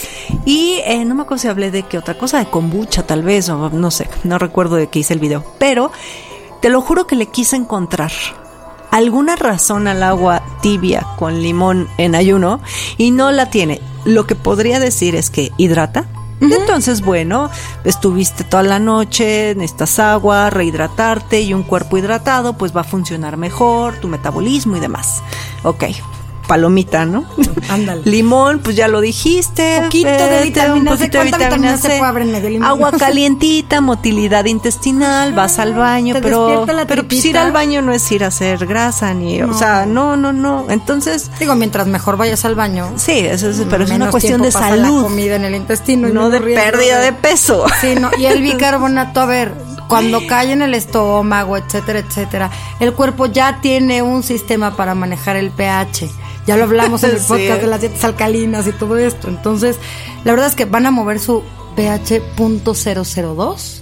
Y 0.47 0.81
eh, 0.87 1.05
no 1.05 1.15
me 1.17 1.23
acuerdo 1.23 1.43
si 1.43 1.49
hablé 1.49 1.71
de 1.73 1.83
qué 1.83 1.99
otra 1.99 2.17
cosa, 2.17 2.39
de 2.39 2.47
kombucha 2.47 3.03
tal 3.03 3.23
vez, 3.25 3.49
o 3.49 3.71
no 3.71 3.91
sé, 3.91 4.09
no 4.25 4.39
recuerdo 4.39 4.77
de 4.77 4.87
qué 4.87 5.01
hice 5.01 5.13
el 5.15 5.21
video. 5.21 5.45
Pero 5.59 5.91
te 6.61 6.71
lo 6.71 6.81
juro 6.81 7.07
que 7.09 7.17
le 7.17 7.27
quise 7.27 7.57
encontrar 7.57 8.13
alguna 8.93 9.35
razón 9.35 9.89
al 9.89 10.05
agua 10.05 10.43
tibia 10.61 11.05
con 11.19 11.43
limón 11.43 11.89
en 11.99 12.15
ayuno 12.15 12.61
y 12.99 13.11
no 13.11 13.33
la 13.33 13.51
tiene. 13.51 13.81
Lo 14.05 14.27
que 14.27 14.37
podría 14.37 14.79
decir 14.79 15.17
es 15.17 15.31
que 15.31 15.51
hidrata. 15.57 16.07
Entonces, 16.41 17.03
bueno, 17.03 17.51
estuviste 17.85 18.43
toda 18.43 18.65
la 18.65 18.81
noche, 18.81 19.55
necesitas 19.57 20.01
agua, 20.01 20.51
rehidratarte 20.51 21.41
y 21.41 21.55
un 21.55 21.63
cuerpo 21.63 21.99
hidratado, 21.99 22.55
pues 22.55 22.77
va 22.77 22.81
a 22.81 22.85
funcionar 22.85 23.37
mejor, 23.37 23.95
tu 24.01 24.09
metabolismo 24.09 24.77
y 24.77 24.81
demás. 24.81 25.23
Ok, 25.63 25.85
palomita, 26.47 27.05
¿no? 27.05 27.25
Ándale. 27.69 28.03
Limón, 28.05 28.61
pues 28.61 28.77
ya 28.77 28.89
lo 28.89 29.01
dijiste. 29.01 29.81
Poquito 29.83 30.09
de 30.09 30.43
vitamina 30.43 30.93
un 30.93 30.99
C. 30.99 31.05
poquito 31.05 31.19
de 31.25 31.31
¿Cuánta 31.31 31.39
vitamina 31.39 31.77
C 31.77 32.01
medio 32.25 32.51
limón? 32.51 32.69
Agua 32.69 32.93
calientita, 32.99 33.81
motilidad 33.81 34.45
intestinal, 34.45 35.33
vas 35.33 35.59
al 35.59 35.75
baño, 35.75 36.15
Te 36.15 36.23
pero, 36.23 36.67
la 36.67 36.87
pero 36.87 37.05
pues 37.05 37.25
ir 37.25 37.39
al 37.39 37.53
baño 37.53 37.83
no 37.83 37.93
es 37.93 38.11
ir 38.13 38.25
a 38.25 38.29
hacer 38.29 38.67
grasa 38.67 39.15
ni, 39.15 39.43
o 39.43 39.55
sea, 39.55 39.87
no, 39.87 40.17
no, 40.17 40.33
no. 40.33 40.67
Entonces, 40.69 41.31
Digo, 41.39 41.55
mientras 41.55 41.87
mejor 41.87 42.17
vayas 42.17 42.45
al 42.45 42.55
baño. 42.55 42.93
sí, 42.97 43.19
eso 43.19 43.51
es, 43.51 43.63
pero 43.69 43.85
es 43.85 43.91
una 43.91 44.11
cuestión 44.11 44.43
de 44.43 44.51
salud, 44.51 45.03
La 45.03 45.09
comida 45.09 45.37
en 45.37 45.45
el 45.45 45.55
intestino. 45.55 46.09
y 46.09 46.13
no 46.13 46.31
de 46.31 46.41
pérdida 46.41 47.01
de 47.01 47.13
peso. 47.13 47.65
Sí, 47.81 47.95
no, 47.99 48.11
y 48.19 48.27
el 48.27 48.43
bicarbonato, 48.43 49.21
a 49.21 49.27
ver, 49.27 49.55
cuando 49.89 50.27
cae 50.27 50.53
en 50.53 50.63
el 50.63 50.75
estómago, 50.75 51.57
etcétera, 51.57 51.99
etcétera, 52.01 52.51
el 52.81 52.93
cuerpo 52.95 53.27
ya 53.27 53.61
tiene 53.61 54.03
un 54.03 54.23
sistema 54.23 54.77
para 54.77 54.95
manejar 54.95 55.37
el 55.37 55.51
pH. 55.51 56.09
Ya 56.47 56.57
lo 56.57 56.65
hablamos 56.65 57.05
en 57.05 57.11
el 57.11 57.21
Sí. 57.21 57.27
podcast 57.29 57.61
de 57.61 57.67
las 57.67 57.81
dietas 57.81 58.05
alcalinas 58.05 58.67
y 58.67 58.73
todo 58.73 58.97
esto. 58.99 59.29
Entonces, 59.29 59.77
la 60.25 60.33
verdad 60.33 60.49
es 60.49 60.55
que 60.57 60.65
van 60.65 60.87
a 60.87 60.91
mover 60.91 61.21
su 61.21 61.43
pH 61.77 62.23
.002 62.37 63.82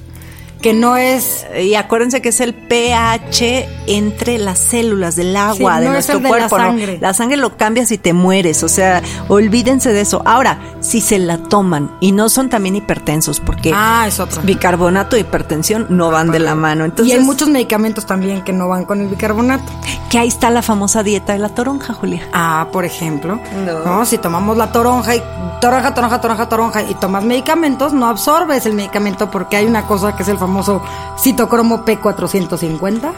que 0.60 0.72
no 0.74 0.96
es 0.96 1.46
Y 1.60 1.74
acuérdense 1.74 2.20
que 2.22 2.28
es 2.30 2.40
el 2.40 2.54
pH 2.54 3.68
entre 3.86 4.38
las 4.38 4.58
células 4.58 5.16
del 5.16 5.34
agua 5.36 5.76
Sí, 5.76 5.80
de 5.80 5.86
no 5.88 5.94
es 5.96 6.06
nuestro 6.08 6.16
el 6.18 6.22
de 6.22 6.28
la 6.28 6.36
cuerpo. 6.48 6.58
¿no? 6.58 6.64
sangre. 6.64 6.98
La 7.00 7.14
sangre 7.14 7.36
lo 7.36 7.56
cambias 7.56 7.90
y 7.90 7.98
te 7.98 8.12
mueres. 8.12 8.62
O 8.62 8.68
sea, 8.68 9.02
olvídense 9.28 9.92
de 9.92 10.02
eso. 10.02 10.22
Ahora, 10.24 10.58
si 10.80 11.00
se 11.00 11.18
la 11.18 11.38
toman 11.38 11.90
y 12.00 12.12
no 12.12 12.28
son 12.28 12.48
también 12.50 12.76
hipertensos, 12.76 13.40
porque 13.40 13.72
Ah, 13.74 14.04
es 14.06 14.20
otro. 14.20 14.42
bicarbonato 14.42 15.16
e 15.16 15.20
hipertensión 15.20 15.86
no 15.88 16.10
van 16.10 16.30
de 16.30 16.38
la 16.40 16.54
mano. 16.54 16.84
Entonces, 16.84 17.14
y 17.14 17.18
hay 17.18 17.24
muchos 17.24 17.48
medicamentos 17.48 18.06
también 18.06 18.42
que 18.42 18.52
no 18.52 18.68
van 18.68 18.84
con 18.84 19.00
el 19.00 19.08
bicarbonato. 19.08 19.64
que 20.10 20.18
ahí 20.18 20.28
está 20.28 20.50
la 20.50 20.60
famosa 20.62 21.02
dieta 21.04 21.32
de 21.34 21.38
la 21.38 21.48
toronja, 21.50 21.94
Julia. 21.94 22.22
Ah, 22.32 22.66
por 22.72 22.84
ejemplo. 22.84 23.38
No. 23.84 24.04
Si 24.04 24.18
tomamos 24.18 24.56
la 24.56 24.72
toronja 24.72 25.14
y 25.16 25.22
toronja, 25.60 25.94
toronja, 25.94 26.20
toronja, 26.20 26.48
toronja 26.48 26.82
y 26.82 26.94
tomas 26.94 27.22
medicamentos, 27.24 27.92
no 27.92 28.06
absorbes 28.08 28.66
el 28.66 28.72
medicamento 28.74 29.30
porque 29.30 29.56
hay 29.56 29.66
una 29.66 29.86
cosa 29.86 30.16
que 30.16 30.22
es 30.24 30.28
el 30.28 30.36
famoso 30.36 30.49
citocromo 31.18 31.84
P450 31.84 33.12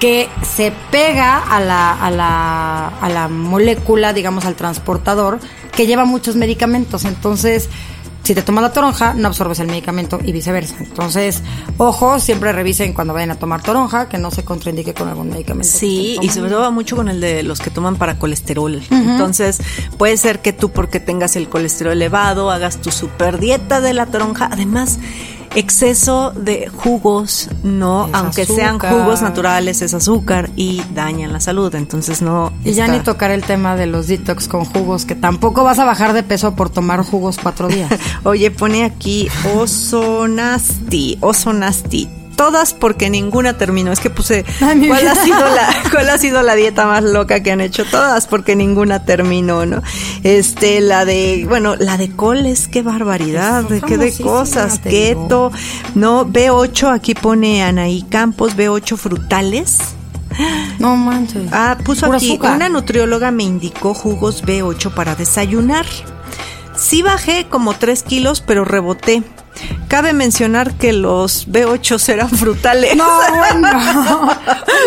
que 0.00 0.28
se 0.42 0.72
pega 0.90 1.38
a 1.38 1.60
la, 1.60 1.92
a 1.92 2.10
la, 2.10 2.88
a 2.88 3.08
la 3.08 3.28
molécula, 3.28 4.12
digamos, 4.12 4.44
al 4.44 4.54
transportador 4.54 5.38
que 5.72 5.86
lleva 5.86 6.04
muchos 6.04 6.36
medicamentos. 6.36 7.04
Entonces, 7.04 7.68
si 8.24 8.34
te 8.34 8.40
tomas 8.40 8.62
la 8.62 8.72
toronja, 8.72 9.12
no 9.12 9.28
absorbes 9.28 9.60
el 9.60 9.66
medicamento 9.66 10.18
y 10.24 10.32
viceversa. 10.32 10.76
Entonces, 10.80 11.42
ojo, 11.76 12.18
siempre 12.18 12.52
revisen 12.52 12.94
cuando 12.94 13.12
vayan 13.12 13.30
a 13.32 13.34
tomar 13.34 13.62
toronja 13.62 14.08
que 14.08 14.16
no 14.16 14.30
se 14.30 14.44
contraindique 14.44 14.94
con 14.94 15.08
algún 15.08 15.28
medicamento. 15.28 15.70
Sí, 15.70 16.18
y 16.22 16.30
sobre 16.30 16.50
todo 16.50 16.60
va 16.62 16.70
mucho 16.70 16.96
con 16.96 17.10
el 17.10 17.20
de 17.20 17.42
los 17.42 17.60
que 17.60 17.68
toman 17.68 17.96
para 17.96 18.18
colesterol. 18.18 18.82
Entonces, 18.90 19.60
puede 19.98 20.16
ser 20.16 20.40
que 20.40 20.54
tú, 20.54 20.70
porque 20.70 21.00
tengas 21.00 21.36
el 21.36 21.50
colesterol 21.50 21.92
elevado, 21.92 22.50
hagas 22.50 22.80
tu 22.80 22.90
super 22.90 23.38
dieta 23.38 23.82
de 23.82 23.92
la 23.92 24.06
toronja. 24.06 24.48
Además, 24.50 24.98
exceso 25.54 26.32
de 26.32 26.68
jugos, 26.68 27.48
no, 27.62 28.06
Es 28.06 28.14
aunque 28.14 28.46
sean 28.46 28.78
jugos 28.78 29.22
naturales, 29.22 29.82
es 29.82 29.94
azúcar 29.94 30.50
y 30.56 30.82
dañan 30.94 31.32
la 31.32 31.40
salud. 31.40 31.74
Entonces, 31.74 32.22
no. 32.22 32.52
Y 32.64 32.72
ya 32.72 32.88
ni 32.88 33.00
tocar 33.00 33.30
el 33.30 33.42
tema 33.42 33.76
de 33.76 33.86
los 33.86 34.08
detox 34.08 34.48
con 34.48 34.64
jugos, 34.64 35.04
que 35.04 35.14
tampoco 35.14 35.64
vas 35.64 35.78
a 35.78 35.84
bajar 35.84 36.12
de 36.12 36.22
peso 36.22 36.54
por 36.54 36.70
tomar 36.70 37.02
jugos 37.04 37.38
cuatro 37.42 37.68
días. 37.68 37.90
Oye, 38.24 38.50
pone 38.50 38.84
aquí 38.84 39.28
Osonasti, 39.54 41.18
Osonasti. 41.20 42.23
Todas 42.36 42.74
porque 42.74 43.10
ninguna 43.10 43.56
terminó. 43.56 43.92
Es 43.92 44.00
que 44.00 44.10
puse 44.10 44.44
Ay, 44.60 44.88
cuál 44.88 45.06
ha 45.06 45.14
sido 45.14 45.38
la 45.38 45.68
cuál 45.90 46.10
ha 46.10 46.18
sido 46.18 46.42
la 46.42 46.54
dieta 46.54 46.86
más 46.86 47.04
loca 47.04 47.42
que 47.42 47.52
han 47.52 47.60
hecho 47.60 47.84
todas 47.84 48.26
porque 48.26 48.56
ninguna 48.56 49.04
terminó, 49.04 49.66
¿no? 49.66 49.82
Este, 50.22 50.80
la 50.80 51.04
de, 51.04 51.46
bueno, 51.48 51.76
la 51.76 51.96
de 51.96 52.10
coles, 52.10 52.68
qué 52.68 52.82
barbaridad, 52.82 53.64
de 53.64 53.80
qué 53.80 53.98
de 53.98 54.12
cosas, 54.12 54.78
keto, 54.80 55.52
no, 55.94 56.26
B8 56.26 56.92
aquí 56.92 57.14
pone 57.14 57.62
Anaí 57.62 58.02
Campos, 58.02 58.56
B8 58.56 58.96
frutales. 58.96 59.78
No 60.78 60.96
manches. 60.96 61.48
Ah, 61.52 61.78
puso 61.84 62.12
aquí, 62.12 62.32
azúcar. 62.32 62.56
una 62.56 62.68
nutrióloga 62.68 63.30
me 63.30 63.44
indicó 63.44 63.94
jugos 63.94 64.44
B8 64.44 64.92
para 64.92 65.14
desayunar. 65.14 65.86
Sí 66.76 67.02
bajé 67.02 67.46
como 67.48 67.74
3 67.74 68.02
kilos, 68.02 68.40
pero 68.40 68.64
reboté. 68.64 69.22
Cabe 69.94 70.12
mencionar 70.12 70.74
que 70.74 70.92
los 70.92 71.46
B8 71.46 72.08
eran 72.08 72.28
frutales. 72.28 72.96
No, 72.96 73.06
bueno. 73.36 73.68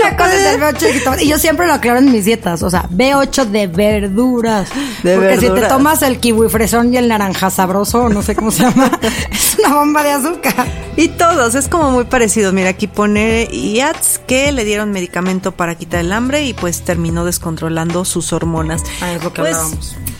Una 0.01 0.17
cosa 0.17 0.35
es 0.35 0.53
el 0.53 0.59
B8 0.59 1.21
y 1.21 1.29
yo 1.29 1.37
siempre 1.39 1.65
lo 1.65 1.75
aclaro 1.75 1.99
en 1.99 2.11
mis 2.11 2.25
dietas, 2.25 2.61
o 2.61 2.69
sea, 2.69 2.89
B8 2.89 3.45
de 3.45 3.67
verduras. 3.67 4.67
De 5.03 5.15
Porque 5.15 5.39
si 5.39 5.49
te 5.49 5.61
tomas 5.61 6.01
el 6.01 6.19
kiwi 6.19 6.49
fresón 6.49 6.93
y 6.93 6.97
el 6.97 7.07
naranja 7.07 7.49
sabroso, 7.49 8.09
no 8.09 8.21
sé 8.21 8.35
cómo 8.35 8.51
se 8.51 8.63
llama, 8.63 8.91
es 9.31 9.57
una 9.59 9.75
bomba 9.75 10.03
de 10.03 10.11
azúcar. 10.11 10.67
Y 10.97 11.07
todos, 11.07 11.55
es 11.55 11.69
como 11.69 11.89
muy 11.89 12.03
parecido. 12.03 12.51
Mira, 12.51 12.71
aquí 12.71 12.87
pone 12.87 13.47
IATS 13.49 14.19
que 14.27 14.51
le 14.51 14.65
dieron 14.65 14.91
medicamento 14.91 15.53
para 15.53 15.75
quitar 15.75 16.01
el 16.01 16.11
hambre 16.11 16.43
y 16.43 16.53
pues 16.53 16.81
terminó 16.81 17.23
descontrolando 17.23 18.03
sus 18.03 18.33
hormonas. 18.33 18.83
Ah, 18.99 19.13
es 19.13 19.23
lo 19.23 19.31
que 19.31 19.39
pues, 19.39 19.57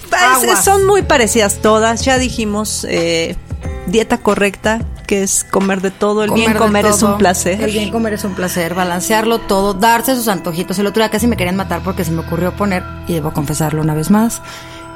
pues, 0.10 0.22
Aguas. 0.22 0.64
son 0.64 0.86
muy 0.86 1.02
parecidas 1.02 1.56
todas. 1.56 2.06
Ya 2.06 2.18
dijimos, 2.18 2.88
eh, 2.90 3.36
dieta 3.88 4.20
correcta, 4.20 4.80
que 5.08 5.24
es 5.24 5.44
comer 5.44 5.82
de 5.82 5.92
todo. 5.92 6.24
El 6.24 6.32
bien 6.32 6.54
comer 6.54 6.86
es 6.86 7.02
un 7.02 7.18
placer. 7.18 7.62
El 7.62 7.72
bien 7.72 7.92
comer 7.92 8.14
es 8.14 8.24
un 8.24 8.36
placer, 8.36 8.76
balancearlo 8.76 9.40
todo, 9.40 9.74
darse 9.74 10.16
sus 10.16 10.28
antojitos. 10.28 10.78
El 10.80 10.88
otro 10.88 11.02
día 11.02 11.10
casi 11.10 11.28
me 11.28 11.36
querían 11.38 11.56
matar 11.56 11.82
porque 11.84 12.06
se 12.06 12.12
me 12.12 12.20
ocurrió 12.22 12.56
poner, 12.56 12.84
y 13.08 13.14
debo 13.14 13.32
confesarlo 13.34 13.82
una 13.82 13.96
vez 13.96 14.12
más, 14.12 14.42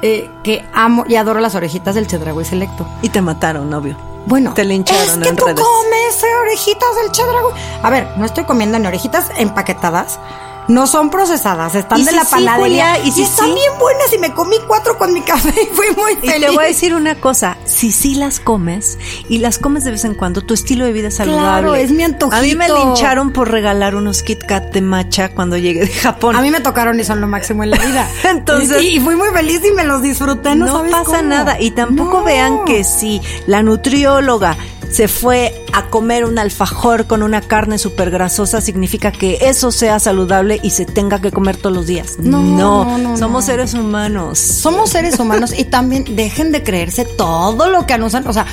eh, 0.02 0.30
que 0.44 0.64
amo 0.74 1.04
y 1.08 1.16
adoro 1.16 1.40
las 1.40 1.54
orejitas 1.54 1.94
del 1.94 2.06
Chedraui 2.06 2.44
Selecto. 2.44 2.86
Y 3.02 3.08
te 3.08 3.20
mataron, 3.20 3.72
obvio. 3.74 3.96
Bueno, 4.26 4.54
Te 4.54 4.64
lincharon 4.64 5.02
es 5.02 5.16
que 5.18 5.28
en 5.30 5.36
tú 5.36 5.46
redes. 5.46 5.60
comes 5.64 6.24
orejitas 6.42 6.88
del 7.02 7.10
chedraui. 7.10 7.52
A 7.82 7.90
ver, 7.90 8.06
no 8.18 8.24
estoy 8.24 8.44
comiendo 8.44 8.78
ni 8.78 8.86
orejitas 8.86 9.26
empaquetadas. 9.36 10.20
No 10.68 10.86
son 10.86 11.10
procesadas, 11.10 11.74
están 11.74 12.00
Y 12.00 12.04
de 12.04 12.10
si 12.10 12.16
la 12.16 12.24
sí, 12.24 12.30
panadería. 12.30 12.94
Julia, 12.94 13.04
y 13.04 13.10
si 13.12 13.22
están 13.22 13.46
sí. 13.48 13.54
bien 13.54 13.72
buenas 13.80 14.12
y 14.12 14.18
me 14.18 14.32
comí 14.32 14.56
cuatro 14.66 14.96
con 14.96 15.12
mi 15.12 15.20
café 15.22 15.50
y 15.50 15.74
fui 15.74 15.86
muy 15.96 16.12
Y 16.22 16.28
feliz. 16.28 16.46
te 16.46 16.54
voy 16.54 16.64
a 16.64 16.68
decir 16.68 16.94
una 16.94 17.16
cosa, 17.16 17.56
si 17.64 17.90
sí 17.90 18.14
las 18.14 18.38
comes 18.40 18.98
y 19.28 19.38
las 19.38 19.58
comes 19.58 19.84
de 19.84 19.90
vez 19.90 20.04
en 20.04 20.14
cuando, 20.14 20.40
tu 20.42 20.54
estilo 20.54 20.84
de 20.84 20.92
vida 20.92 21.08
es 21.08 21.16
saludable. 21.16 21.42
Claro, 21.42 21.74
es 21.74 21.90
mi 21.90 22.04
antojito. 22.04 22.36
A 22.36 22.42
mí 22.42 22.54
me 22.54 22.68
lincharon 22.68 23.32
por 23.32 23.50
regalar 23.50 23.96
unos 23.96 24.22
Kit 24.22 24.44
Kat 24.44 24.72
de 24.72 24.80
matcha 24.82 25.30
cuando 25.30 25.56
llegué 25.56 25.80
de 25.80 25.88
Japón. 25.92 26.36
A 26.36 26.40
mí 26.40 26.50
me 26.50 26.60
tocaron 26.60 26.98
y 27.00 27.04
son 27.04 27.20
lo 27.20 27.26
máximo 27.26 27.64
en 27.64 27.70
la 27.70 27.78
vida. 27.78 28.08
Entonces- 28.30 28.82
y, 28.82 28.96
y 28.96 29.00
fui 29.00 29.16
muy 29.16 29.28
feliz 29.30 29.60
y 29.68 29.72
me 29.72 29.84
los 29.84 30.00
disfruté, 30.00 30.54
no, 30.54 30.66
no 30.66 30.72
sabes 30.78 30.92
pasa 30.92 31.04
cómo. 31.04 31.22
nada 31.22 31.60
y 31.60 31.72
tampoco 31.72 32.18
No. 32.20 32.24
vean 32.24 32.64
que 32.64 32.84
si 32.84 33.20
la 33.46 33.62
nutrióloga 33.62 34.56
se 34.92 35.08
fue 35.08 35.64
a 35.72 35.86
comer 35.86 36.26
un 36.26 36.38
alfajor 36.38 37.06
con 37.06 37.22
una 37.22 37.40
carne 37.40 37.78
súper 37.78 38.10
grasosa, 38.10 38.60
significa 38.60 39.10
que 39.10 39.38
eso 39.40 39.72
sea 39.72 39.98
saludable 39.98 40.60
y 40.62 40.70
se 40.70 40.84
tenga 40.84 41.18
que 41.18 41.32
comer 41.32 41.56
todos 41.56 41.74
los 41.74 41.86
días. 41.86 42.18
No, 42.18 42.42
no, 42.42 42.98
no, 42.98 43.16
somos 43.16 43.44
no. 43.44 43.46
seres 43.50 43.72
humanos. 43.72 44.38
Somos 44.38 44.90
seres 44.90 45.18
humanos 45.18 45.54
y 45.58 45.64
también 45.64 46.04
dejen 46.14 46.52
de 46.52 46.62
creerse 46.62 47.06
todo 47.06 47.70
lo 47.70 47.86
que 47.86 47.94
anuncian. 47.94 48.26
O 48.26 48.34
sea, 48.34 48.44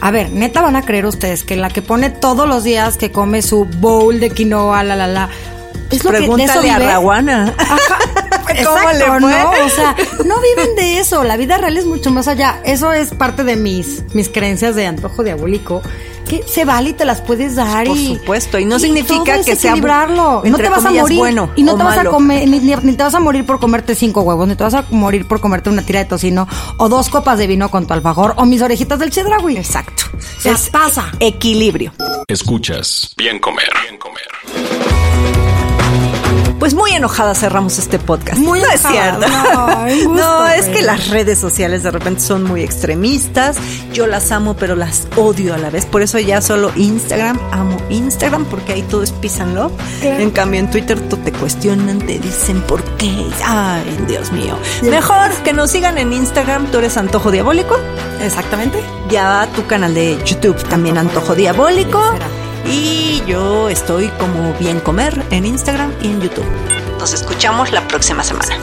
a 0.00 0.10
ver, 0.10 0.32
neta 0.32 0.62
van 0.62 0.74
a 0.74 0.82
creer 0.82 1.06
ustedes 1.06 1.44
que 1.44 1.56
la 1.56 1.70
que 1.70 1.80
pone 1.80 2.10
todos 2.10 2.48
los 2.48 2.64
días 2.64 2.96
que 2.96 3.12
come 3.12 3.40
su 3.40 3.64
bowl 3.64 4.18
de 4.18 4.30
quinoa, 4.30 4.82
la, 4.82 4.96
la, 4.96 5.06
la. 5.06 5.28
Es 5.92 6.02
lo 6.02 6.10
que 6.10 6.18
de 6.18 6.24
eso 6.24 6.32
Pregúntale 6.34 6.70
a 6.70 6.78
vive. 6.78 6.90
Raguana. 6.90 7.54
¿Cómo 8.62 8.76
Exacto, 8.76 8.98
le 8.98 9.20
fue? 9.20 9.42
¿no? 9.42 9.50
O 9.50 9.68
sea, 9.68 9.96
no 10.24 10.36
viven 10.40 10.76
de 10.76 10.98
eso. 10.98 11.24
La 11.24 11.36
vida 11.36 11.58
real 11.58 11.76
es 11.76 11.86
mucho 11.86 12.10
más 12.10 12.28
allá. 12.28 12.60
Eso 12.64 12.92
es 12.92 13.10
parte 13.10 13.44
de 13.44 13.56
mis, 13.56 14.04
mis 14.14 14.28
creencias 14.28 14.74
de 14.74 14.86
antojo 14.86 15.22
diabólico. 15.22 15.82
Que 16.28 16.42
se 16.46 16.64
vale 16.64 16.90
y 16.90 16.92
te 16.94 17.04
las 17.04 17.20
puedes 17.20 17.54
dar. 17.54 17.86
Por 17.86 17.96
y, 17.96 18.16
supuesto, 18.16 18.58
y 18.58 18.64
no 18.64 18.76
y 18.76 18.80
significa 18.80 19.24
todo 19.24 19.34
es 19.40 19.46
que 19.46 19.56
sea, 19.56 19.72
equilibrarlo. 19.72 20.42
No 20.44 20.56
te 20.56 20.68
vas 20.70 20.84
a 20.84 20.90
morir. 20.90 21.18
bueno 21.18 21.50
y 21.54 21.62
no 21.62 21.74
o 21.74 21.76
te 21.76 21.82
vas 21.84 21.98
a 21.98 22.04
comer, 22.04 22.48
ni, 22.48 22.60
te 22.96 23.02
vas 23.02 23.14
a 23.14 23.20
morir 23.20 23.44
por 23.44 23.60
comerte 23.60 23.94
cinco 23.94 24.22
huevos, 24.22 24.48
ni 24.48 24.56
te 24.56 24.64
vas 24.64 24.72
a 24.72 24.86
morir 24.90 25.28
por 25.28 25.40
comerte 25.42 25.68
una 25.68 25.82
tira 25.82 25.98
de 25.98 26.06
tocino, 26.06 26.48
o 26.78 26.88
dos 26.88 27.10
copas 27.10 27.36
de 27.36 27.46
vino 27.46 27.70
con 27.70 27.86
tu 27.86 27.92
alfajor, 27.92 28.32
o 28.38 28.46
mis 28.46 28.62
orejitas 28.62 28.98
del 28.98 29.10
chedraui. 29.10 29.58
Exacto. 29.58 30.04
Se 30.38 30.54
pasa. 30.70 31.12
Equilibrio. 31.20 31.92
Escuchas 32.26 33.14
Bien 33.18 33.38
Comer. 33.38 33.70
Bien 33.82 33.98
Comer. 33.98 34.83
Pues 36.64 36.72
muy 36.72 36.92
enojada 36.92 37.34
cerramos 37.34 37.78
este 37.78 37.98
podcast. 37.98 38.38
Muy 38.38 38.58
no 38.58 38.70
es 38.70 38.80
cierto. 38.80 39.28
No, 39.28 39.84
gusto, 40.08 40.14
No, 40.14 40.48
es 40.48 40.64
que 40.64 40.80
las 40.80 41.10
redes 41.10 41.38
sociales 41.38 41.82
de 41.82 41.90
repente 41.90 42.22
son 42.22 42.42
muy 42.42 42.62
extremistas. 42.62 43.58
Yo 43.92 44.06
las 44.06 44.32
amo, 44.32 44.56
pero 44.56 44.74
las 44.74 45.06
odio 45.14 45.52
a 45.52 45.58
la 45.58 45.68
vez. 45.68 45.84
Por 45.84 46.00
eso 46.00 46.18
ya 46.18 46.40
solo 46.40 46.72
Instagram, 46.74 47.38
amo 47.52 47.76
Instagram, 47.90 48.46
porque 48.46 48.72
ahí 48.72 48.80
todo 48.80 49.02
es 49.02 49.12
peace 49.12 49.42
and 49.42 49.54
love. 49.54 49.72
En 50.00 50.30
cambio, 50.30 50.58
en 50.58 50.70
Twitter 50.70 50.98
todo 51.00 51.20
te 51.20 51.32
cuestionan, 51.32 51.98
te 51.98 52.18
dicen 52.18 52.62
por 52.62 52.82
qué. 52.96 53.12
Ay, 53.44 54.02
Dios 54.08 54.32
mío. 54.32 54.58
Mejor 54.84 55.32
que 55.44 55.52
nos 55.52 55.70
sigan 55.70 55.98
en 55.98 56.14
Instagram, 56.14 56.68
tú 56.68 56.78
eres 56.78 56.96
Antojo 56.96 57.30
Diabólico. 57.30 57.76
Exactamente. 58.22 58.82
Ya 59.10 59.46
tu 59.54 59.66
canal 59.66 59.92
de 59.92 60.16
YouTube 60.24 60.56
también 60.70 60.96
Antojo 60.96 61.34
Diabólico. 61.34 62.00
Será. 62.12 62.43
Y 62.66 63.22
yo 63.26 63.68
estoy 63.68 64.08
como 64.18 64.54
Bien 64.54 64.80
Comer 64.80 65.22
en 65.30 65.46
Instagram 65.46 65.92
y 66.02 66.06
en 66.06 66.20
YouTube. 66.20 66.46
Nos 66.98 67.12
escuchamos 67.12 67.72
la 67.72 67.86
próxima 67.86 68.22
semana. 68.22 68.56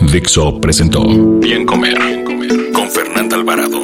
Dixo 0.00 0.60
presentó 0.60 1.02
Bien 1.40 1.66
Comer. 1.66 2.24
Con 2.72 2.90
Fernanda 2.90 3.36
Alvarado. 3.36 3.80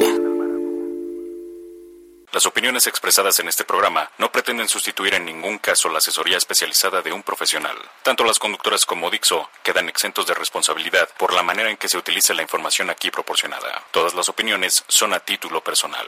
Las 2.31 2.45
opiniones 2.45 2.87
expresadas 2.87 3.39
en 3.41 3.49
este 3.49 3.65
programa 3.65 4.09
no 4.17 4.31
pretenden 4.31 4.69
sustituir 4.69 5.13
en 5.15 5.25
ningún 5.25 5.57
caso 5.57 5.89
la 5.89 5.97
asesoría 5.97 6.37
especializada 6.37 7.01
de 7.01 7.11
un 7.11 7.23
profesional. 7.23 7.75
Tanto 8.03 8.23
las 8.23 8.39
conductoras 8.39 8.85
como 8.85 9.09
Dixo 9.09 9.49
quedan 9.61 9.89
exentos 9.89 10.25
de 10.27 10.33
responsabilidad 10.33 11.09
por 11.17 11.33
la 11.33 11.43
manera 11.43 11.69
en 11.69 11.75
que 11.75 11.89
se 11.89 11.97
utiliza 11.97 12.33
la 12.33 12.43
información 12.43 12.89
aquí 12.89 13.11
proporcionada. 13.11 13.83
Todas 13.91 14.13
las 14.13 14.29
opiniones 14.29 14.85
son 14.87 15.13
a 15.13 15.19
título 15.19 15.61
personal. 15.61 16.07